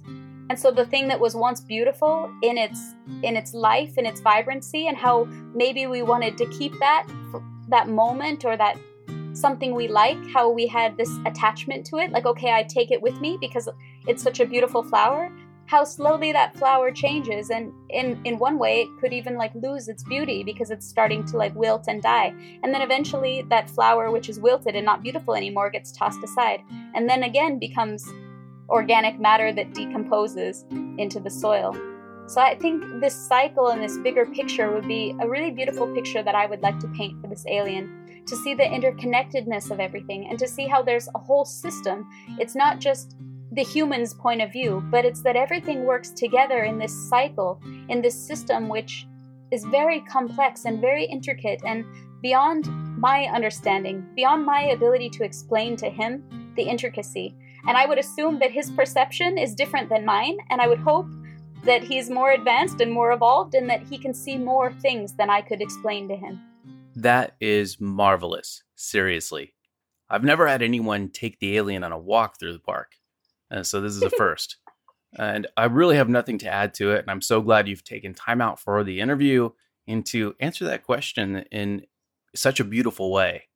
And 0.50 0.59
so 0.59 0.71
the 0.71 0.85
thing 0.85 1.09
that 1.09 1.19
was 1.19 1.35
once 1.35 1.61
beautiful 1.61 2.31
in 2.42 2.59
its 2.59 2.95
in 3.23 3.37
its 3.37 3.54
life, 3.54 3.97
in 3.97 4.04
its 4.04 4.21
vibrancy, 4.21 4.87
and 4.87 4.97
how 4.97 5.25
maybe 5.54 5.87
we 5.87 6.02
wanted 6.02 6.37
to 6.38 6.47
keep 6.47 6.78
that 6.78 7.07
that 7.69 7.88
moment 7.88 8.45
or 8.45 8.57
that 8.57 8.76
something 9.33 9.75
we 9.75 9.88
like, 9.88 10.19
how 10.31 10.50
we 10.50 10.66
had 10.66 10.97
this 10.99 11.11
attachment 11.25 11.87
to 11.87 11.97
it, 11.97 12.11
like 12.11 12.26
okay, 12.26 12.52
I 12.52 12.64
take 12.64 12.90
it 12.90 13.00
with 13.00 13.19
me 13.21 13.38
because 13.40 13.69
it's 14.07 14.23
such 14.23 14.40
a 14.40 14.45
beautiful 14.45 14.83
flower 14.83 15.33
how 15.66 15.85
slowly 15.85 16.33
that 16.33 16.57
flower 16.57 16.90
changes. 16.90 17.50
And 17.50 17.73
in 17.90 18.21
in 18.25 18.38
one 18.38 18.59
way 18.59 18.83
it 18.83 18.88
could 19.00 19.12
even 19.12 19.37
like 19.37 19.54
lose 19.54 19.88
its 19.88 20.04
beauty 20.04 20.42
because 20.42 20.71
it's 20.71 20.87
starting 20.87 21.25
to 21.26 21.37
like 21.37 21.54
wilt 21.54 21.85
and 21.88 22.02
die. 22.02 22.35
And 22.62 22.75
then 22.75 22.83
eventually 22.83 23.42
that 23.49 23.71
flower 23.71 24.11
which 24.11 24.28
is 24.28 24.38
wilted 24.40 24.76
and 24.76 24.85
not 24.85 25.02
beautiful 25.02 25.35
anymore 25.35 25.71
gets 25.71 25.92
tossed 25.92 26.23
aside. 26.23 26.61
And 26.95 27.09
then 27.09 27.23
again 27.23 27.59
becomes 27.59 28.09
organic 28.69 29.21
matter 29.21 29.52
that 29.52 29.75
decomposes 29.75 30.64
into 30.99 31.21
the 31.21 31.31
soil. 31.31 31.76
So 32.28 32.40
i 32.40 32.54
think 32.54 32.85
this 33.00 33.14
cycle 33.14 33.69
and 33.69 33.83
this 33.83 33.99
bigger 33.99 34.25
picture 34.25 34.71
would 34.71 34.87
be 34.87 35.14
a 35.21 35.28
really 35.28 35.50
beautiful 35.50 35.88
picture 35.92 36.23
that 36.23 36.37
i 36.37 36.47
would 36.47 36.62
like 36.62 36.78
to 36.78 36.88
paint 36.88 37.21
for 37.21 37.26
this 37.26 37.45
alien 37.49 38.02
to 38.26 38.37
see 38.37 38.54
the 38.54 38.62
interconnectedness 38.62 39.71
of 39.71 39.81
everything 39.81 40.28
and 40.28 40.38
to 40.38 40.47
see 40.47 40.66
how 40.66 40.83
there's 40.83 41.09
a 41.14 41.19
whole 41.19 41.45
system. 41.45 42.09
It's 42.38 42.54
not 42.54 42.78
just 42.78 43.16
the 43.52 43.62
human's 43.62 44.14
point 44.14 44.40
of 44.40 44.50
view, 44.50 44.82
but 44.90 45.04
it's 45.04 45.21
that 45.21 45.37
everything 45.37 45.85
works 45.85 46.09
together 46.11 46.64
in 46.64 46.78
this 46.78 47.09
cycle, 47.11 47.61
in 47.90 48.00
this 48.00 48.14
system, 48.14 48.68
which 48.68 49.06
is 49.50 49.64
very 49.66 50.00
complex 50.00 50.64
and 50.64 50.80
very 50.80 51.04
intricate 51.04 51.61
and 51.66 51.85
beyond 52.23 52.66
my 52.99 53.25
understanding, 53.26 54.06
beyond 54.16 54.47
my 54.47 54.62
ability 54.62 55.11
to 55.11 55.25
explain 55.25 55.76
to 55.76 55.90
him 55.90 56.52
the 56.56 56.62
intricacy. 56.62 57.35
And 57.68 57.76
I 57.76 57.85
would 57.85 57.99
assume 57.99 58.38
that 58.38 58.50
his 58.50 58.71
perception 58.71 59.37
is 59.37 59.54
different 59.54 59.90
than 59.90 60.06
mine, 60.06 60.38
and 60.49 60.62
I 60.62 60.66
would 60.66 60.80
hope 60.80 61.06
that 61.64 61.82
he's 61.82 62.09
more 62.09 62.32
advanced 62.32 62.80
and 62.80 62.90
more 62.90 63.12
evolved 63.12 63.54
and 63.54 63.68
that 63.68 63.82
he 63.82 63.99
can 63.99 64.14
see 64.14 64.38
more 64.38 64.73
things 64.73 65.14
than 65.14 65.28
I 65.28 65.42
could 65.42 65.61
explain 65.61 66.09
to 66.09 66.16
him. 66.16 66.40
That 66.97 67.37
is 67.40 67.80
marvelous. 67.80 68.62
Seriously. 68.75 69.54
I've 70.09 70.25
never 70.25 70.49
had 70.49 70.62
anyone 70.62 71.11
take 71.11 71.38
the 71.38 71.56
alien 71.56 71.85
on 71.85 71.92
a 71.92 71.99
walk 71.99 72.38
through 72.38 72.54
the 72.54 72.59
park. 72.59 72.94
So 73.62 73.80
this 73.80 73.94
is 73.94 74.02
a 74.02 74.11
first. 74.11 74.56
and 75.18 75.47
I 75.56 75.66
really 75.66 75.97
have 75.97 76.09
nothing 76.09 76.38
to 76.38 76.49
add 76.49 76.75
to 76.75 76.92
it. 76.92 77.00
And 77.00 77.11
I'm 77.11 77.21
so 77.21 77.40
glad 77.40 77.68
you've 77.68 77.85
taken 77.85 78.14
time 78.14 78.40
out 78.40 78.59
for 78.59 78.82
the 78.82 79.00
interview 79.00 79.50
and 79.87 80.06
to 80.06 80.35
answer 80.40 80.64
that 80.66 80.85
question 80.85 81.44
in 81.50 81.85
such 82.35 82.61
a 82.61 82.64
beautiful 82.64 83.12
way. 83.12 83.49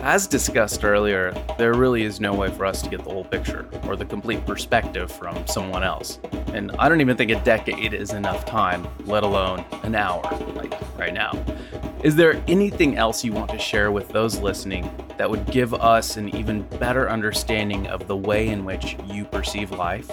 As 0.00 0.28
discussed 0.28 0.84
earlier, 0.84 1.34
there 1.58 1.74
really 1.74 2.04
is 2.04 2.20
no 2.20 2.32
way 2.32 2.48
for 2.50 2.64
us 2.64 2.80
to 2.82 2.88
get 2.88 3.02
the 3.02 3.10
whole 3.10 3.24
picture 3.24 3.68
or 3.88 3.96
the 3.96 4.04
complete 4.04 4.44
perspective 4.46 5.10
from 5.10 5.44
someone 5.48 5.82
else. 5.82 6.20
And 6.52 6.70
I 6.78 6.88
don't 6.88 7.00
even 7.00 7.16
think 7.16 7.32
a 7.32 7.40
decade 7.42 7.92
is 7.92 8.12
enough 8.12 8.44
time, 8.44 8.86
let 9.04 9.24
alone 9.24 9.64
an 9.82 9.96
hour, 9.96 10.22
like 10.54 10.72
right 10.96 11.12
now. 11.12 11.32
Is 12.02 12.14
there 12.14 12.42
anything 12.46 12.96
else 12.96 13.24
you 13.24 13.32
want 13.32 13.50
to 13.50 13.58
share 13.58 13.90
with 13.90 14.08
those 14.08 14.38
listening 14.38 14.88
that 15.16 15.28
would 15.28 15.46
give 15.50 15.72
us 15.72 16.18
an 16.18 16.28
even 16.36 16.62
better 16.62 17.08
understanding 17.08 17.86
of 17.86 18.06
the 18.06 18.16
way 18.16 18.48
in 18.48 18.64
which 18.64 18.96
you 19.06 19.24
perceive 19.24 19.70
life? 19.70 20.10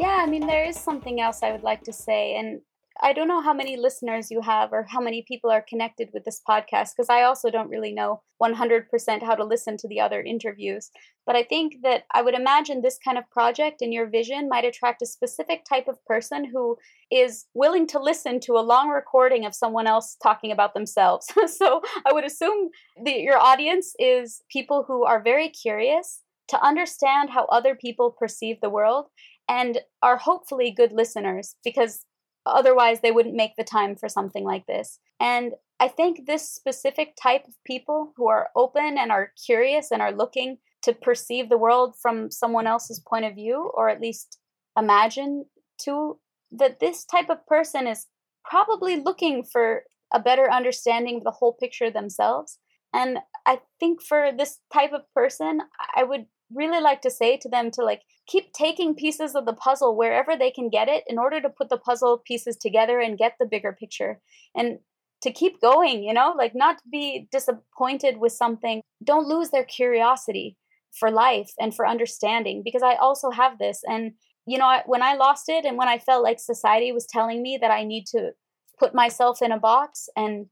Yeah, 0.00 0.18
I 0.20 0.26
mean, 0.26 0.46
there 0.46 0.64
is 0.64 0.78
something 0.78 1.20
else 1.20 1.42
I 1.42 1.52
would 1.52 1.62
like 1.62 1.84
to 1.84 1.92
say. 1.92 2.34
And 2.34 2.60
I 3.02 3.12
don't 3.12 3.26
know 3.26 3.40
how 3.40 3.52
many 3.52 3.76
listeners 3.76 4.30
you 4.30 4.40
have 4.42 4.72
or 4.72 4.86
how 4.88 5.00
many 5.00 5.22
people 5.26 5.50
are 5.50 5.64
connected 5.68 6.10
with 6.14 6.24
this 6.24 6.40
podcast 6.48 6.90
because 6.96 7.10
I 7.10 7.22
also 7.22 7.50
don't 7.50 7.68
really 7.68 7.92
know 7.92 8.22
100% 8.40 9.22
how 9.22 9.34
to 9.34 9.44
listen 9.44 9.76
to 9.78 9.88
the 9.88 10.00
other 10.00 10.22
interviews. 10.22 10.90
But 11.26 11.34
I 11.34 11.42
think 11.42 11.78
that 11.82 12.04
I 12.12 12.22
would 12.22 12.34
imagine 12.34 12.82
this 12.82 12.98
kind 13.02 13.18
of 13.18 13.28
project 13.30 13.82
and 13.82 13.92
your 13.92 14.06
vision 14.06 14.48
might 14.48 14.64
attract 14.64 15.02
a 15.02 15.06
specific 15.06 15.64
type 15.64 15.88
of 15.88 16.04
person 16.04 16.44
who 16.44 16.76
is 17.10 17.46
willing 17.54 17.88
to 17.88 17.98
listen 17.98 18.38
to 18.40 18.52
a 18.52 18.62
long 18.62 18.90
recording 18.90 19.44
of 19.44 19.56
someone 19.56 19.88
else 19.88 20.16
talking 20.22 20.52
about 20.52 20.72
themselves. 20.72 21.26
so 21.46 21.82
I 22.06 22.12
would 22.12 22.24
assume 22.24 22.70
that 23.04 23.20
your 23.20 23.38
audience 23.38 23.94
is 23.98 24.42
people 24.50 24.84
who 24.86 25.04
are 25.04 25.20
very 25.20 25.48
curious 25.48 26.20
to 26.48 26.62
understand 26.62 27.30
how 27.30 27.46
other 27.46 27.74
people 27.74 28.12
perceive 28.12 28.60
the 28.60 28.70
world 28.70 29.06
and 29.48 29.80
are 30.02 30.16
hopefully 30.16 30.70
good 30.70 30.92
listeners 30.92 31.56
because 31.64 32.04
Otherwise, 32.46 33.00
they 33.00 33.12
wouldn't 33.12 33.34
make 33.34 33.56
the 33.56 33.64
time 33.64 33.96
for 33.96 34.08
something 34.08 34.44
like 34.44 34.66
this. 34.66 34.98
And 35.20 35.52
I 35.80 35.88
think 35.88 36.26
this 36.26 36.48
specific 36.48 37.14
type 37.20 37.46
of 37.46 37.54
people 37.66 38.12
who 38.16 38.28
are 38.28 38.50
open 38.54 38.96
and 38.98 39.10
are 39.10 39.32
curious 39.44 39.90
and 39.90 40.00
are 40.00 40.12
looking 40.12 40.58
to 40.82 40.92
perceive 40.92 41.48
the 41.48 41.58
world 41.58 41.96
from 42.00 42.30
someone 42.30 42.66
else's 42.66 43.00
point 43.00 43.24
of 43.24 43.34
view, 43.34 43.70
or 43.74 43.88
at 43.88 44.00
least 44.00 44.38
imagine 44.78 45.46
to, 45.82 46.18
that 46.52 46.80
this 46.80 47.04
type 47.04 47.30
of 47.30 47.46
person 47.46 47.86
is 47.86 48.06
probably 48.44 49.00
looking 49.00 49.42
for 49.42 49.84
a 50.12 50.20
better 50.20 50.50
understanding 50.50 51.16
of 51.16 51.24
the 51.24 51.30
whole 51.30 51.54
picture 51.54 51.90
themselves. 51.90 52.58
And 52.92 53.18
I 53.46 53.60
think 53.80 54.02
for 54.02 54.30
this 54.36 54.58
type 54.72 54.92
of 54.92 55.02
person, 55.14 55.62
I 55.96 56.04
would 56.04 56.26
really 56.52 56.80
like 56.80 57.00
to 57.02 57.10
say 57.10 57.36
to 57.38 57.48
them 57.48 57.70
to 57.70 57.84
like 57.84 58.02
keep 58.26 58.52
taking 58.52 58.94
pieces 58.94 59.34
of 59.34 59.46
the 59.46 59.52
puzzle 59.52 59.96
wherever 59.96 60.36
they 60.36 60.50
can 60.50 60.68
get 60.68 60.88
it 60.88 61.04
in 61.06 61.18
order 61.18 61.40
to 61.40 61.48
put 61.48 61.68
the 61.68 61.78
puzzle 61.78 62.22
pieces 62.26 62.56
together 62.56 63.00
and 63.00 63.18
get 63.18 63.34
the 63.38 63.46
bigger 63.46 63.72
picture 63.72 64.20
and 64.54 64.78
to 65.22 65.32
keep 65.32 65.60
going 65.60 66.02
you 66.02 66.12
know? 66.12 66.34
Like 66.36 66.54
not 66.54 66.76
be 66.90 67.28
disappointed 67.32 68.18
with 68.18 68.32
something. 68.32 68.82
Don't 69.02 69.26
lose 69.26 69.50
their 69.50 69.64
curiosity 69.64 70.56
for 70.94 71.10
life 71.10 71.52
and 71.58 71.74
for 71.74 71.86
understanding 71.86 72.62
because 72.64 72.82
i 72.82 72.94
also 72.94 73.30
have 73.30 73.58
this 73.58 73.82
and 73.86 74.12
you 74.46 74.56
know 74.56 74.80
when 74.86 75.02
i 75.02 75.14
lost 75.14 75.48
it 75.48 75.64
and 75.64 75.76
when 75.76 75.88
i 75.88 75.98
felt 75.98 76.22
like 76.22 76.38
society 76.38 76.92
was 76.92 77.06
telling 77.06 77.42
me 77.42 77.58
that 77.60 77.70
i 77.70 77.82
need 77.82 78.06
to 78.06 78.30
put 78.78 78.94
myself 78.94 79.42
in 79.42 79.52
a 79.52 79.58
box 79.58 80.08
and 80.16 80.46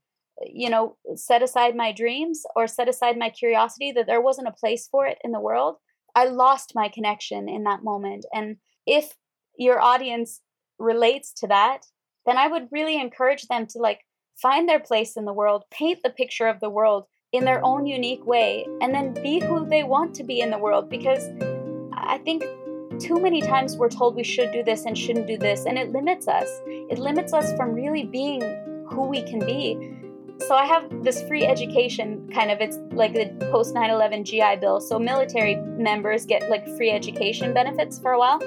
you 0.45 0.69
know 0.69 0.97
set 1.15 1.43
aside 1.43 1.75
my 1.75 1.91
dreams 1.91 2.43
or 2.55 2.67
set 2.67 2.89
aside 2.89 3.17
my 3.17 3.29
curiosity 3.29 3.91
that 3.91 4.07
there 4.07 4.21
wasn't 4.21 4.47
a 4.47 4.51
place 4.51 4.87
for 4.87 5.05
it 5.05 5.17
in 5.23 5.31
the 5.31 5.39
world 5.39 5.77
I 6.15 6.25
lost 6.25 6.73
my 6.75 6.89
connection 6.89 7.49
in 7.49 7.63
that 7.63 7.83
moment. 7.83 8.25
And 8.33 8.57
if 8.85 9.13
your 9.57 9.79
audience 9.79 10.41
relates 10.77 11.33
to 11.33 11.47
that, 11.47 11.85
then 12.25 12.37
I 12.37 12.47
would 12.47 12.69
really 12.71 12.99
encourage 12.99 13.43
them 13.47 13.65
to 13.67 13.79
like 13.79 14.01
find 14.41 14.67
their 14.67 14.79
place 14.79 15.17
in 15.17 15.25
the 15.25 15.33
world, 15.33 15.63
paint 15.71 15.99
the 16.03 16.09
picture 16.09 16.47
of 16.47 16.59
the 16.59 16.69
world 16.69 17.05
in 17.31 17.45
their 17.45 17.63
own 17.65 17.87
unique 17.87 18.25
way, 18.25 18.65
and 18.81 18.93
then 18.93 19.13
be 19.13 19.39
who 19.39 19.65
they 19.67 19.83
want 19.83 20.13
to 20.15 20.23
be 20.23 20.39
in 20.39 20.51
the 20.51 20.57
world. 20.57 20.89
Because 20.89 21.29
I 21.93 22.19
think 22.19 22.43
too 22.99 23.19
many 23.19 23.41
times 23.41 23.75
we're 23.75 23.89
told 23.89 24.15
we 24.15 24.23
should 24.23 24.51
do 24.51 24.63
this 24.63 24.85
and 24.85 24.97
shouldn't 24.97 25.27
do 25.27 25.37
this, 25.37 25.65
and 25.65 25.77
it 25.77 25.91
limits 25.91 26.27
us. 26.27 26.47
It 26.65 26.99
limits 26.99 27.33
us 27.33 27.51
from 27.57 27.73
really 27.73 28.05
being 28.05 28.41
who 28.87 29.07
we 29.07 29.23
can 29.23 29.39
be. 29.39 29.73
So 30.39 30.55
I 30.55 30.65
have 30.65 31.03
this 31.03 31.21
free 31.27 31.45
education 31.45 32.29
kind 32.33 32.51
of 32.51 32.59
it's 32.59 32.77
like 32.91 33.13
the 33.13 33.27
post 33.51 33.73
9/11 33.73 34.23
GI 34.25 34.57
Bill. 34.57 34.81
So 34.81 34.99
military 34.99 35.55
members 35.55 36.25
get 36.25 36.49
like 36.49 36.67
free 36.75 36.91
education 36.91 37.53
benefits 37.53 37.99
for 37.99 38.11
a 38.11 38.19
while. 38.19 38.41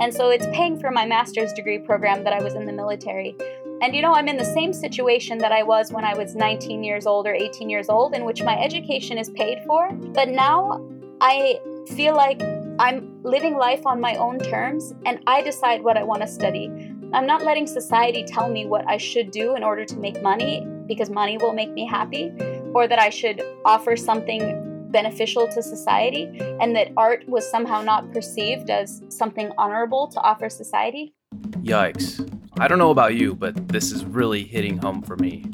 And 0.00 0.12
so 0.14 0.30
it's 0.30 0.46
paying 0.52 0.78
for 0.78 0.90
my 0.90 1.04
master's 1.04 1.52
degree 1.52 1.78
program 1.78 2.24
that 2.24 2.32
I 2.32 2.42
was 2.42 2.54
in 2.54 2.64
the 2.64 2.72
military. 2.72 3.36
And 3.82 3.94
you 3.96 4.02
know, 4.02 4.14
I'm 4.14 4.28
in 4.28 4.36
the 4.36 4.44
same 4.44 4.72
situation 4.72 5.38
that 5.38 5.52
I 5.52 5.64
was 5.64 5.90
when 5.90 6.04
I 6.04 6.14
was 6.16 6.36
19 6.36 6.84
years 6.84 7.06
old 7.06 7.26
or 7.26 7.34
18 7.34 7.68
years 7.68 7.88
old 7.88 8.14
in 8.14 8.24
which 8.24 8.42
my 8.42 8.56
education 8.58 9.18
is 9.18 9.28
paid 9.30 9.58
for, 9.66 9.92
but 9.92 10.28
now 10.28 10.80
I 11.20 11.60
feel 11.88 12.14
like 12.14 12.40
I'm 12.78 13.20
living 13.22 13.56
life 13.56 13.84
on 13.84 14.00
my 14.00 14.14
own 14.16 14.38
terms 14.38 14.94
and 15.04 15.18
I 15.26 15.42
decide 15.42 15.82
what 15.82 15.96
I 15.96 16.04
want 16.04 16.22
to 16.22 16.28
study. 16.28 16.70
I'm 17.12 17.26
not 17.26 17.42
letting 17.42 17.66
society 17.66 18.24
tell 18.24 18.48
me 18.48 18.66
what 18.66 18.88
I 18.88 18.96
should 18.96 19.30
do 19.30 19.56
in 19.56 19.62
order 19.62 19.84
to 19.84 19.96
make 19.96 20.22
money 20.22 20.66
because 20.92 21.08
money 21.08 21.38
will 21.38 21.54
make 21.54 21.72
me 21.72 21.86
happy, 21.86 22.30
or 22.74 22.86
that 22.86 22.98
I 22.98 23.08
should 23.08 23.40
offer 23.64 23.96
something 23.96 24.42
beneficial 24.90 25.48
to 25.48 25.62
society, 25.62 26.24
and 26.60 26.76
that 26.76 26.92
art 26.98 27.26
was 27.26 27.50
somehow 27.50 27.80
not 27.80 28.12
perceived 28.12 28.68
as 28.68 29.02
something 29.08 29.50
honorable 29.56 30.08
to 30.08 30.20
offer 30.20 30.50
society. 30.50 31.14
Yikes. 31.62 32.06
I 32.58 32.68
don't 32.68 32.78
know 32.78 32.90
about 32.90 33.14
you, 33.14 33.34
but 33.34 33.68
this 33.68 33.90
is 33.90 34.04
really 34.04 34.44
hitting 34.44 34.76
home 34.76 35.00
for 35.00 35.16
me. 35.16 35.46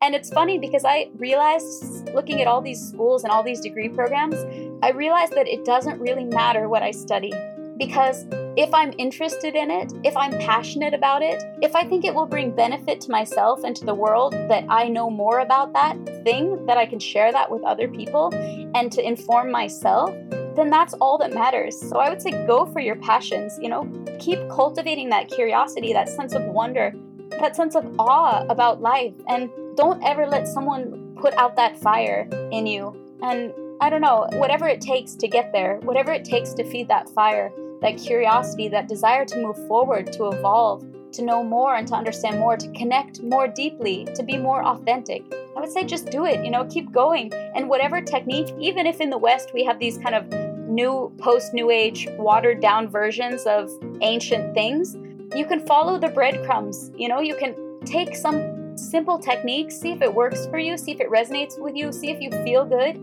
And 0.00 0.14
it's 0.14 0.30
funny 0.30 0.58
because 0.58 0.84
I 0.84 1.10
realized 1.16 2.08
looking 2.14 2.40
at 2.40 2.46
all 2.46 2.62
these 2.62 2.80
schools 2.80 3.24
and 3.24 3.32
all 3.32 3.42
these 3.42 3.60
degree 3.60 3.88
programs, 3.88 4.36
I 4.82 4.92
realized 4.92 5.32
that 5.32 5.48
it 5.48 5.64
doesn't 5.64 5.98
really 6.00 6.24
matter 6.24 6.68
what 6.68 6.82
I 6.82 6.92
study 6.92 7.32
because 7.80 8.26
if 8.58 8.72
I'm 8.74 8.92
interested 8.98 9.54
in 9.54 9.70
it, 9.70 9.90
if 10.04 10.14
I'm 10.14 10.38
passionate 10.38 10.92
about 10.92 11.22
it, 11.22 11.42
if 11.62 11.74
I 11.74 11.82
think 11.82 12.04
it 12.04 12.14
will 12.14 12.26
bring 12.26 12.54
benefit 12.54 13.00
to 13.00 13.10
myself 13.10 13.64
and 13.64 13.74
to 13.74 13.86
the 13.86 13.94
world 13.94 14.34
that 14.34 14.66
I 14.68 14.86
know 14.88 15.08
more 15.08 15.40
about 15.40 15.72
that 15.72 15.96
thing, 16.22 16.66
that 16.66 16.76
I 16.76 16.84
can 16.84 16.98
share 16.98 17.32
that 17.32 17.50
with 17.50 17.64
other 17.64 17.88
people 17.88 18.34
and 18.74 18.92
to 18.92 19.02
inform 19.02 19.50
myself, 19.50 20.14
then 20.56 20.68
that's 20.68 20.92
all 21.00 21.16
that 21.18 21.32
matters. 21.32 21.80
So 21.80 21.96
I 21.96 22.10
would 22.10 22.20
say 22.20 22.32
go 22.46 22.66
for 22.66 22.80
your 22.80 22.96
passions, 22.96 23.58
you 23.62 23.70
know, 23.70 23.90
keep 24.18 24.38
cultivating 24.50 25.08
that 25.08 25.28
curiosity, 25.28 25.94
that 25.94 26.10
sense 26.10 26.34
of 26.34 26.44
wonder, 26.44 26.92
that 27.38 27.56
sense 27.56 27.74
of 27.76 27.86
awe 27.98 28.44
about 28.50 28.82
life, 28.82 29.14
and 29.26 29.48
don't 29.74 30.04
ever 30.04 30.26
let 30.26 30.46
someone 30.46 31.16
put 31.18 31.32
out 31.34 31.56
that 31.56 31.78
fire 31.78 32.28
in 32.52 32.66
you. 32.66 32.94
And 33.22 33.54
I 33.80 33.88
don't 33.88 34.02
know, 34.02 34.28
whatever 34.32 34.68
it 34.68 34.82
takes 34.82 35.14
to 35.14 35.26
get 35.26 35.50
there, 35.54 35.78
whatever 35.78 36.12
it 36.12 36.26
takes 36.26 36.52
to 36.52 36.64
feed 36.64 36.88
that 36.88 37.08
fire, 37.08 37.50
that 37.80 37.98
curiosity, 37.98 38.68
that 38.68 38.88
desire 38.88 39.24
to 39.24 39.36
move 39.38 39.56
forward, 39.66 40.12
to 40.12 40.28
evolve, 40.28 40.84
to 41.12 41.22
know 41.22 41.42
more 41.42 41.76
and 41.76 41.88
to 41.88 41.94
understand 41.94 42.38
more, 42.38 42.56
to 42.56 42.70
connect 42.72 43.22
more 43.22 43.48
deeply, 43.48 44.06
to 44.14 44.22
be 44.22 44.36
more 44.36 44.64
authentic. 44.64 45.22
I 45.56 45.60
would 45.60 45.70
say 45.70 45.84
just 45.84 46.10
do 46.10 46.24
it, 46.26 46.44
you 46.44 46.50
know, 46.50 46.64
keep 46.66 46.92
going. 46.92 47.32
And 47.54 47.68
whatever 47.68 48.00
technique, 48.00 48.54
even 48.58 48.86
if 48.86 49.00
in 49.00 49.10
the 49.10 49.18
West 49.18 49.52
we 49.52 49.64
have 49.64 49.78
these 49.78 49.98
kind 49.98 50.14
of 50.14 50.28
new 50.70 51.12
post 51.18 51.52
New 51.52 51.70
Age, 51.70 52.08
watered 52.16 52.60
down 52.60 52.88
versions 52.88 53.42
of 53.44 53.70
ancient 54.00 54.54
things. 54.54 54.96
You 55.34 55.44
can 55.44 55.66
follow 55.66 55.98
the 55.98 56.08
breadcrumbs. 56.08 56.90
You 56.96 57.08
know, 57.08 57.20
you 57.20 57.36
can 57.36 57.54
take 57.84 58.14
some 58.14 58.76
simple 58.76 59.18
techniques, 59.18 59.76
see 59.76 59.92
if 59.92 60.00
it 60.00 60.14
works 60.14 60.46
for 60.46 60.58
you, 60.58 60.78
see 60.78 60.92
if 60.92 61.00
it 61.00 61.10
resonates 61.10 61.60
with 61.60 61.76
you, 61.76 61.92
see 61.92 62.10
if 62.10 62.20
you 62.20 62.30
feel 62.44 62.64
good, 62.64 62.96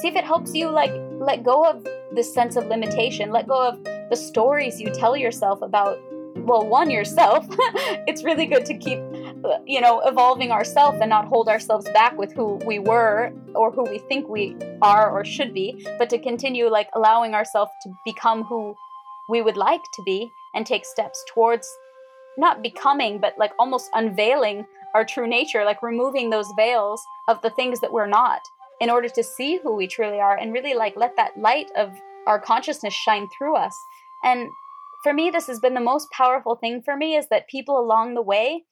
see 0.00 0.08
if 0.08 0.16
it 0.16 0.24
helps 0.24 0.54
you 0.54 0.70
like 0.70 0.92
let 1.18 1.42
go 1.42 1.64
of 1.64 1.86
the 2.14 2.22
sense 2.22 2.56
of 2.56 2.66
limitation, 2.66 3.30
let 3.30 3.48
go 3.48 3.68
of 3.68 3.78
the 4.14 4.20
stories 4.20 4.80
you 4.80 4.88
tell 4.90 5.16
yourself 5.16 5.60
about 5.60 5.98
well, 6.36 6.64
one 6.66 6.90
yourself. 6.90 7.46
it's 8.08 8.22
really 8.22 8.46
good 8.46 8.64
to 8.66 8.74
keep 8.76 8.98
you 9.66 9.80
know, 9.80 10.00
evolving 10.04 10.50
ourselves 10.52 10.98
and 11.00 11.10
not 11.10 11.26
hold 11.26 11.48
ourselves 11.48 11.86
back 11.90 12.16
with 12.16 12.32
who 12.32 12.54
we 12.66 12.78
were 12.78 13.32
or 13.54 13.72
who 13.72 13.82
we 13.84 13.98
think 13.98 14.28
we 14.28 14.56
are 14.82 15.10
or 15.10 15.24
should 15.24 15.52
be, 15.52 15.84
but 15.98 16.08
to 16.10 16.18
continue 16.18 16.68
like 16.68 16.88
allowing 16.94 17.34
ourselves 17.34 17.72
to 17.82 17.90
become 18.04 18.44
who 18.44 18.76
we 19.28 19.42
would 19.42 19.56
like 19.56 19.82
to 19.94 20.02
be 20.04 20.30
and 20.54 20.64
take 20.64 20.84
steps 20.84 21.24
towards 21.28 21.68
not 22.38 22.62
becoming, 22.62 23.18
but 23.18 23.34
like 23.36 23.52
almost 23.58 23.90
unveiling 23.94 24.64
our 24.94 25.04
true 25.04 25.26
nature, 25.26 25.64
like 25.64 25.82
removing 25.82 26.30
those 26.30 26.52
veils 26.56 27.02
of 27.26 27.42
the 27.42 27.50
things 27.50 27.80
that 27.80 27.92
we're 27.92 28.06
not 28.06 28.40
in 28.80 28.90
order 28.90 29.08
to 29.08 29.24
see 29.24 29.58
who 29.62 29.74
we 29.74 29.88
truly 29.88 30.20
are 30.20 30.36
and 30.36 30.52
really 30.52 30.74
like 30.74 30.94
let 30.96 31.16
that 31.16 31.36
light 31.36 31.70
of 31.76 31.90
our 32.26 32.38
consciousness 32.38 32.94
shine 32.94 33.28
through 33.36 33.56
us. 33.56 33.86
And 34.24 34.48
for 35.04 35.12
me, 35.12 35.30
this 35.30 35.46
has 35.46 35.60
been 35.60 35.74
the 35.74 35.80
most 35.80 36.08
powerful 36.10 36.56
thing 36.56 36.82
for 36.82 36.96
me 36.96 37.14
is 37.14 37.28
that 37.28 37.48
people 37.48 37.78
along 37.78 38.14
the 38.14 38.22
way 38.22 38.64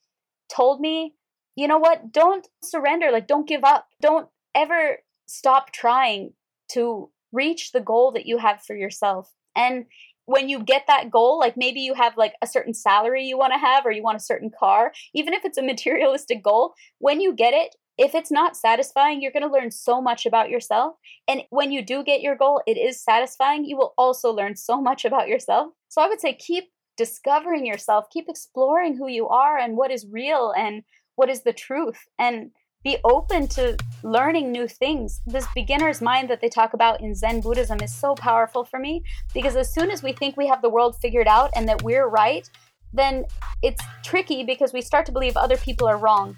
told 0.53 0.81
me, 0.81 1.13
you 1.55 1.67
know 1.67 1.77
what, 1.77 2.11
don't 2.11 2.47
surrender, 2.63 3.11
like, 3.11 3.27
don't 3.27 3.47
give 3.47 3.63
up, 3.63 3.87
don't 4.01 4.27
ever 4.55 4.97
stop 5.27 5.71
trying 5.71 6.33
to 6.69 7.09
reach 7.31 7.71
the 7.71 7.81
goal 7.81 8.11
that 8.11 8.25
you 8.25 8.39
have 8.39 8.61
for 8.61 8.75
yourself. 8.75 9.31
And 9.55 9.85
when 10.25 10.49
you 10.49 10.63
get 10.63 10.85
that 10.87 11.11
goal, 11.11 11.37
like 11.37 11.57
maybe 11.57 11.81
you 11.81 11.93
have 11.93 12.17
like 12.17 12.33
a 12.41 12.47
certain 12.47 12.73
salary 12.73 13.25
you 13.25 13.37
want 13.37 13.53
to 13.53 13.59
have 13.59 13.85
or 13.85 13.91
you 13.91 14.01
want 14.01 14.17
a 14.17 14.21
certain 14.21 14.51
car, 14.57 14.93
even 15.13 15.33
if 15.33 15.43
it's 15.43 15.57
a 15.57 15.61
materialistic 15.73 16.43
goal, 16.43 16.73
when 16.99 17.21
you 17.21 17.33
get 17.33 17.53
it, 17.53 17.75
if 17.97 18.15
it's 18.15 18.31
not 18.31 18.57
satisfying, 18.57 19.21
you're 19.21 19.31
going 19.31 19.47
to 19.47 19.53
learn 19.53 19.71
so 19.71 20.01
much 20.01 20.25
about 20.25 20.49
yourself. 20.49 20.95
And 21.27 21.43
when 21.49 21.71
you 21.71 21.83
do 21.83 22.03
get 22.03 22.21
your 22.21 22.35
goal, 22.35 22.61
it 22.65 22.77
is 22.77 23.03
satisfying, 23.03 23.65
you 23.65 23.77
will 23.77 23.93
also 23.97 24.31
learn 24.31 24.55
so 24.55 24.81
much 24.81 25.05
about 25.05 25.27
yourself. 25.27 25.73
So 25.89 26.01
I 26.01 26.07
would 26.07 26.19
say 26.19 26.33
keep 26.33 26.65
discovering 26.97 27.65
yourself, 27.65 28.05
keep 28.11 28.25
exploring 28.27 28.97
who 28.97 29.07
you 29.07 29.27
are 29.27 29.57
and 29.57 29.77
what 29.77 29.91
is 29.91 30.07
real 30.11 30.53
and 30.57 30.83
what 31.15 31.29
is 31.29 31.43
the 31.43 31.53
truth, 31.53 31.99
and 32.17 32.51
be 32.83 32.97
open 33.05 33.47
to 33.47 33.77
learning 34.03 34.51
new 34.51 34.67
things. 34.67 35.21
This 35.25 35.47
beginner's 35.55 36.01
mind 36.01 36.29
that 36.29 36.41
they 36.41 36.49
talk 36.49 36.73
about 36.73 36.99
in 36.99 37.15
Zen 37.15 37.41
Buddhism 37.41 37.79
is 37.81 37.95
so 37.95 38.13
powerful 38.15 38.65
for 38.65 38.79
me 38.79 39.03
because 39.33 39.55
as 39.55 39.73
soon 39.73 39.89
as 39.89 40.03
we 40.03 40.11
think 40.11 40.35
we 40.35 40.47
have 40.47 40.61
the 40.61 40.69
world 40.69 40.97
figured 40.97 41.27
out 41.27 41.51
and 41.55 41.67
that 41.69 41.81
we're 41.83 42.07
right, 42.07 42.49
then 42.91 43.25
it's 43.61 43.81
tricky 44.03 44.43
because 44.43 44.73
we 44.73 44.81
start 44.81 45.05
to 45.05 45.11
believe 45.11 45.37
other 45.37 45.57
people 45.57 45.87
are 45.87 45.97
wrong. 45.97 46.35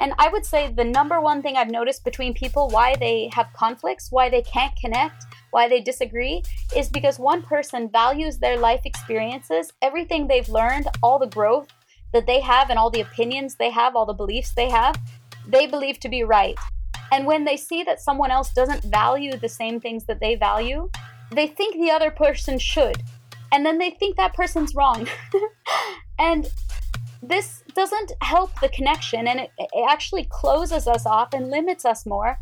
And 0.00 0.12
I 0.18 0.28
would 0.28 0.46
say 0.46 0.72
the 0.72 0.84
number 0.84 1.20
one 1.20 1.42
thing 1.42 1.56
I've 1.56 1.70
noticed 1.70 2.04
between 2.04 2.32
people 2.32 2.68
why 2.68 2.94
they 2.96 3.30
have 3.34 3.52
conflicts, 3.52 4.12
why 4.12 4.28
they 4.28 4.42
can't 4.42 4.74
connect, 4.76 5.24
why 5.50 5.68
they 5.68 5.80
disagree, 5.80 6.42
is 6.76 6.88
because 6.88 7.18
one 7.18 7.42
person 7.42 7.88
values 7.88 8.38
their 8.38 8.56
life 8.56 8.82
experiences, 8.84 9.72
everything 9.82 10.26
they've 10.26 10.48
learned, 10.48 10.86
all 11.02 11.18
the 11.18 11.26
growth 11.26 11.68
that 12.12 12.26
they 12.26 12.40
have, 12.40 12.70
and 12.70 12.78
all 12.78 12.90
the 12.90 13.00
opinions 13.00 13.56
they 13.56 13.70
have, 13.70 13.96
all 13.96 14.06
the 14.06 14.12
beliefs 14.12 14.52
they 14.52 14.70
have, 14.70 14.94
they 15.46 15.66
believe 15.66 15.98
to 16.00 16.08
be 16.08 16.22
right. 16.22 16.56
And 17.10 17.26
when 17.26 17.44
they 17.44 17.56
see 17.56 17.82
that 17.84 18.00
someone 18.00 18.30
else 18.30 18.52
doesn't 18.52 18.84
value 18.84 19.36
the 19.36 19.48
same 19.48 19.80
things 19.80 20.04
that 20.04 20.20
they 20.20 20.36
value, 20.36 20.90
they 21.32 21.46
think 21.46 21.74
the 21.74 21.90
other 21.90 22.10
person 22.10 22.58
should. 22.58 23.02
And 23.50 23.64
then 23.64 23.78
they 23.78 23.90
think 23.90 24.16
that 24.16 24.34
person's 24.34 24.74
wrong. 24.74 25.08
and 26.18 26.50
this 27.22 27.62
doesn't 27.78 28.12
help 28.22 28.50
the 28.60 28.68
connection 28.68 29.28
and 29.28 29.40
it, 29.40 29.50
it, 29.58 29.86
actually 29.88 30.26
closes 30.30 30.86
us 30.86 31.06
off 31.06 31.32
and 31.32 31.50
limits 31.50 31.84
us 31.84 32.04
more 32.04 32.38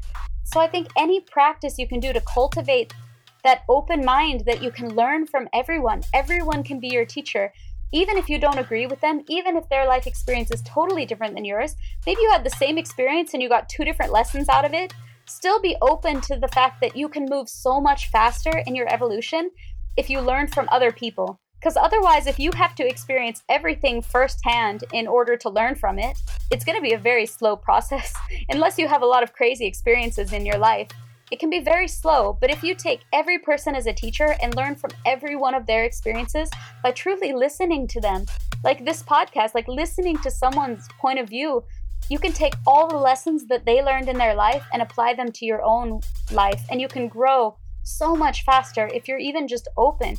so 0.46 0.60
I 0.60 0.68
think 0.68 0.88
any 0.96 1.20
practice 1.20 1.76
you 1.76 1.88
can 1.88 1.98
do 1.98 2.12
to 2.12 2.20
cultivate 2.20 2.94
that 3.42 3.64
open 3.68 4.04
mind 4.04 4.44
that 4.46 4.62
you 4.62 4.70
can 4.70 4.94
learn 4.94 5.26
from 5.26 5.48
everyone, 5.52 6.04
everyone 6.14 6.62
can 6.62 6.78
be 6.78 6.86
your 6.86 7.04
teacher. 7.04 7.52
Even 7.92 8.16
if 8.16 8.28
you 8.28 8.38
don't 8.38 8.58
agree 8.58 8.86
with 8.86 9.00
them, 9.00 9.24
even 9.28 9.56
if 9.56 9.68
their 9.68 9.86
life 9.86 10.06
experience 10.06 10.52
is 10.52 10.62
totally 10.62 11.04
different 11.04 11.34
than 11.34 11.44
yours, 11.44 11.74
maybe 12.06 12.20
you 12.22 12.30
had 12.30 12.44
the 12.44 12.50
same 12.50 12.78
experience 12.78 13.34
and 13.34 13.42
you 13.42 13.48
got 13.48 13.68
two 13.68 13.84
different 13.84 14.12
lessons 14.12 14.48
out 14.48 14.64
of 14.64 14.72
it. 14.72 14.94
Still 15.26 15.60
be 15.60 15.76
open 15.82 16.20
to 16.22 16.36
the 16.36 16.48
fact 16.48 16.80
that 16.80 16.96
you 16.96 17.08
can 17.08 17.26
move 17.28 17.48
so 17.48 17.80
much 17.80 18.08
faster 18.10 18.62
in 18.66 18.76
your 18.76 18.92
evolution 18.92 19.50
if 19.96 20.08
you 20.08 20.20
learn 20.20 20.46
from 20.46 20.68
other 20.70 20.92
people. 20.92 21.40
Because 21.60 21.76
otherwise, 21.76 22.26
if 22.26 22.38
you 22.38 22.50
have 22.52 22.74
to 22.76 22.86
experience 22.86 23.42
everything 23.48 24.02
firsthand 24.02 24.84
in 24.92 25.06
order 25.06 25.36
to 25.36 25.48
learn 25.48 25.74
from 25.74 25.98
it, 25.98 26.18
it's 26.50 26.64
going 26.64 26.78
to 26.78 26.82
be 26.82 26.92
a 26.92 26.98
very 26.98 27.26
slow 27.26 27.56
process. 27.56 28.14
Unless 28.50 28.78
you 28.78 28.88
have 28.88 29.02
a 29.02 29.06
lot 29.06 29.22
of 29.22 29.32
crazy 29.32 29.66
experiences 29.66 30.32
in 30.32 30.46
your 30.46 30.58
life, 30.58 30.88
it 31.32 31.40
can 31.40 31.50
be 31.50 31.60
very 31.60 31.88
slow. 31.88 32.36
But 32.40 32.50
if 32.50 32.62
you 32.62 32.74
take 32.74 33.00
every 33.12 33.38
person 33.38 33.74
as 33.74 33.86
a 33.86 33.92
teacher 33.92 34.36
and 34.40 34.54
learn 34.54 34.76
from 34.76 34.90
every 35.04 35.34
one 35.34 35.54
of 35.54 35.66
their 35.66 35.84
experiences 35.84 36.50
by 36.82 36.92
truly 36.92 37.32
listening 37.32 37.88
to 37.88 38.00
them, 38.00 38.26
like 38.62 38.84
this 38.84 39.02
podcast, 39.02 39.54
like 39.54 39.66
listening 39.66 40.18
to 40.18 40.30
someone's 40.30 40.86
point 41.00 41.18
of 41.18 41.28
view, 41.28 41.64
you 42.08 42.18
can 42.20 42.32
take 42.32 42.54
all 42.66 42.86
the 42.86 42.96
lessons 42.96 43.46
that 43.46 43.64
they 43.64 43.82
learned 43.82 44.08
in 44.08 44.16
their 44.16 44.34
life 44.34 44.64
and 44.72 44.82
apply 44.82 45.14
them 45.14 45.32
to 45.32 45.44
your 45.44 45.62
own 45.62 46.00
life. 46.30 46.64
And 46.70 46.80
you 46.80 46.86
can 46.86 47.08
grow 47.08 47.56
so 47.82 48.14
much 48.14 48.44
faster 48.44 48.88
if 48.94 49.08
you're 49.08 49.18
even 49.18 49.48
just 49.48 49.68
open 49.76 50.16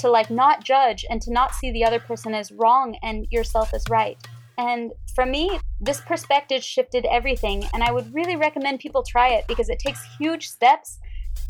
to 0.00 0.10
like 0.10 0.30
not 0.30 0.64
judge 0.64 1.04
and 1.08 1.20
to 1.22 1.32
not 1.32 1.54
see 1.54 1.70
the 1.72 1.84
other 1.84 2.00
person 2.00 2.34
as 2.34 2.52
wrong 2.52 2.96
and 3.02 3.26
yourself 3.30 3.72
as 3.74 3.84
right. 3.88 4.18
And 4.58 4.92
for 5.14 5.24
me, 5.24 5.58
this 5.80 6.00
perspective 6.02 6.62
shifted 6.62 7.06
everything. 7.06 7.64
And 7.72 7.82
I 7.82 7.92
would 7.92 8.12
really 8.14 8.36
recommend 8.36 8.80
people 8.80 9.02
try 9.02 9.28
it 9.28 9.46
because 9.46 9.70
it 9.70 9.78
takes 9.78 10.00
huge 10.18 10.48
steps. 10.48 10.98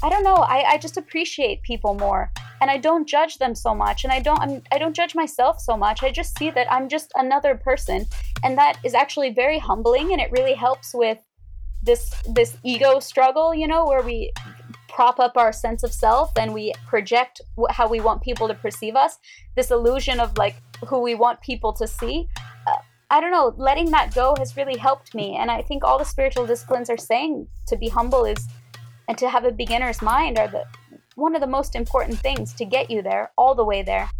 I 0.02 0.08
don't 0.08 0.24
know. 0.24 0.36
I, 0.36 0.72
I 0.72 0.78
just 0.78 0.96
appreciate 0.96 1.62
people 1.62 1.94
more, 1.94 2.30
and 2.60 2.70
I 2.70 2.78
don't 2.78 3.08
judge 3.08 3.38
them 3.38 3.54
so 3.54 3.74
much, 3.74 4.04
and 4.04 4.12
I 4.12 4.20
don't 4.20 4.38
I'm, 4.38 4.62
I 4.72 4.78
don't 4.78 4.94
judge 4.94 5.14
myself 5.14 5.60
so 5.60 5.76
much. 5.76 6.02
I 6.02 6.10
just 6.10 6.38
see 6.38 6.50
that 6.50 6.70
I'm 6.70 6.88
just 6.88 7.12
another 7.16 7.54
person, 7.54 8.06
and 8.44 8.56
that 8.58 8.78
is 8.84 8.94
actually 8.94 9.30
very 9.30 9.58
humbling, 9.58 10.12
and 10.12 10.20
it 10.20 10.30
really 10.32 10.54
helps 10.54 10.94
with 10.94 11.18
this 11.82 12.14
this 12.28 12.56
ego 12.62 13.00
struggle, 13.00 13.54
you 13.54 13.66
know, 13.66 13.86
where 13.86 14.02
we 14.02 14.32
prop 15.00 15.18
up 15.18 15.38
our 15.38 15.50
sense 15.50 15.82
of 15.82 15.94
self 15.94 16.30
and 16.36 16.52
we 16.52 16.74
project 16.86 17.40
how 17.70 17.88
we 17.88 18.00
want 18.00 18.20
people 18.20 18.46
to 18.46 18.52
perceive 18.52 18.94
us 18.94 19.18
this 19.56 19.70
illusion 19.70 20.20
of 20.20 20.36
like 20.36 20.56
who 20.88 21.00
we 21.00 21.14
want 21.14 21.40
people 21.40 21.72
to 21.72 21.86
see 21.86 22.28
uh, 22.66 22.72
i 23.08 23.18
don't 23.18 23.30
know 23.30 23.54
letting 23.56 23.90
that 23.90 24.14
go 24.14 24.34
has 24.36 24.58
really 24.58 24.76
helped 24.76 25.14
me. 25.14 25.36
And 25.36 25.50
i 25.50 25.62
think 25.62 25.82
all 25.82 25.98
the 25.98 26.04
spiritual 26.04 26.44
disciplines 26.46 26.90
are 26.90 26.98
saying 26.98 27.46
to 27.68 27.78
be 27.78 27.88
humble 27.88 28.26
is 28.26 28.46
and 29.08 29.16
to 29.16 29.30
have 29.30 29.46
a 29.46 29.50
beginner's 29.50 30.02
mind 30.02 30.38
are 30.38 30.48
the 30.48 30.64
one 31.14 31.34
of 31.34 31.40
the 31.40 31.46
most 31.46 31.74
important 31.74 32.18
things 32.18 32.52
to 32.52 32.66
get 32.66 32.90
you 32.90 33.00
there 33.00 33.32
all 33.38 33.54
the 33.54 33.64
way 33.64 33.82
there. 33.82 34.10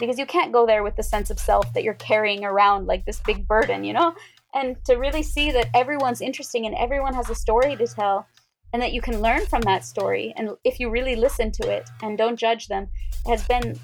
Because 0.00 0.18
you 0.18 0.26
can't 0.26 0.52
go 0.52 0.66
there 0.66 0.82
with 0.82 0.96
the 0.96 1.04
sense 1.04 1.30
of 1.30 1.38
self 1.38 1.72
that 1.72 1.84
you're 1.84 1.94
carrying 1.94 2.44
around 2.44 2.88
like 2.88 3.04
this 3.04 3.20
big 3.20 3.46
burden 3.46 3.84
you 3.84 3.92
know? 3.92 4.12
And 4.52 4.76
to 4.86 4.96
really 4.96 5.22
see 5.22 5.52
that 5.52 5.68
everyone's 5.72 6.20
interesting 6.20 6.66
and 6.66 6.74
everyone 6.74 7.14
has 7.14 7.30
a 7.30 7.34
story 7.36 7.76
to 7.76 7.86
tell 7.86 8.26
and 8.72 8.82
that 8.82 8.92
you 8.92 9.00
can 9.00 9.20
learn 9.20 9.46
from 9.46 9.62
that 9.62 9.84
story. 9.84 10.32
And 10.36 10.50
if 10.64 10.80
you 10.80 10.90
really 10.90 11.16
listen 11.16 11.50
to 11.52 11.70
it 11.70 11.88
and 12.02 12.18
don't 12.18 12.36
judge 12.36 12.68
them 12.68 12.88
has 13.26 13.46
been 13.46 13.78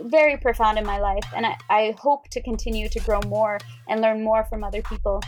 very 0.00 0.36
profound 0.36 0.78
in 0.78 0.84
my 0.84 0.98
life. 0.98 1.24
And 1.34 1.46
I, 1.46 1.56
I 1.70 1.94
hope 1.98 2.28
to 2.28 2.42
continue 2.42 2.88
to 2.88 3.00
grow 3.00 3.20
more 3.26 3.58
and 3.88 4.00
learn 4.00 4.22
more 4.22 4.44
from 4.44 4.62
other 4.62 4.82
people. 4.82 5.22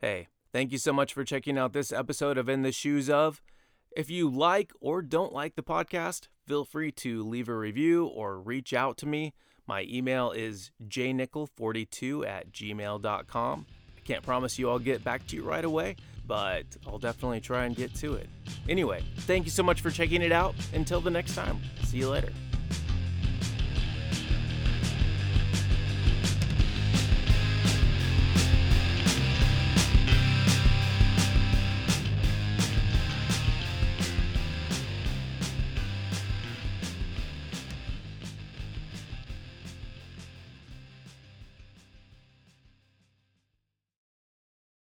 Hey 0.00 0.28
thank 0.52 0.72
you 0.72 0.78
so 0.78 0.92
much 0.92 1.14
for 1.14 1.24
checking 1.24 1.56
out 1.56 1.72
this 1.72 1.92
episode 1.92 2.36
of 2.36 2.48
in 2.48 2.62
the 2.62 2.72
shoes 2.72 3.08
of. 3.08 3.40
If 3.96 4.10
you 4.10 4.28
like 4.28 4.72
or 4.80 5.00
don't 5.00 5.32
like 5.32 5.54
the 5.54 5.62
podcast 5.62 6.28
feel 6.46 6.64
free 6.64 6.90
to 6.92 7.22
leave 7.22 7.48
a 7.48 7.56
review 7.56 8.06
or 8.06 8.40
reach 8.40 8.72
out 8.72 8.96
to 8.98 9.06
me. 9.06 9.32
My 9.66 9.86
email 9.88 10.32
is 10.32 10.72
jnickel42 10.86 12.26
at 12.26 12.52
gmail.com 12.52 13.66
can't 14.04 14.22
promise 14.22 14.58
you 14.58 14.70
I'll 14.70 14.78
get 14.78 15.04
back 15.04 15.26
to 15.28 15.36
you 15.36 15.42
right 15.42 15.64
away, 15.64 15.96
but 16.26 16.64
I'll 16.86 16.98
definitely 16.98 17.40
try 17.40 17.64
and 17.64 17.74
get 17.74 17.94
to 17.96 18.14
it. 18.14 18.28
Anyway, 18.68 19.02
thank 19.20 19.44
you 19.44 19.50
so 19.50 19.62
much 19.62 19.80
for 19.80 19.90
checking 19.90 20.22
it 20.22 20.32
out. 20.32 20.54
Until 20.72 21.00
the 21.00 21.10
next 21.10 21.34
time, 21.34 21.60
see 21.84 21.98
you 21.98 22.08
later. 22.08 22.32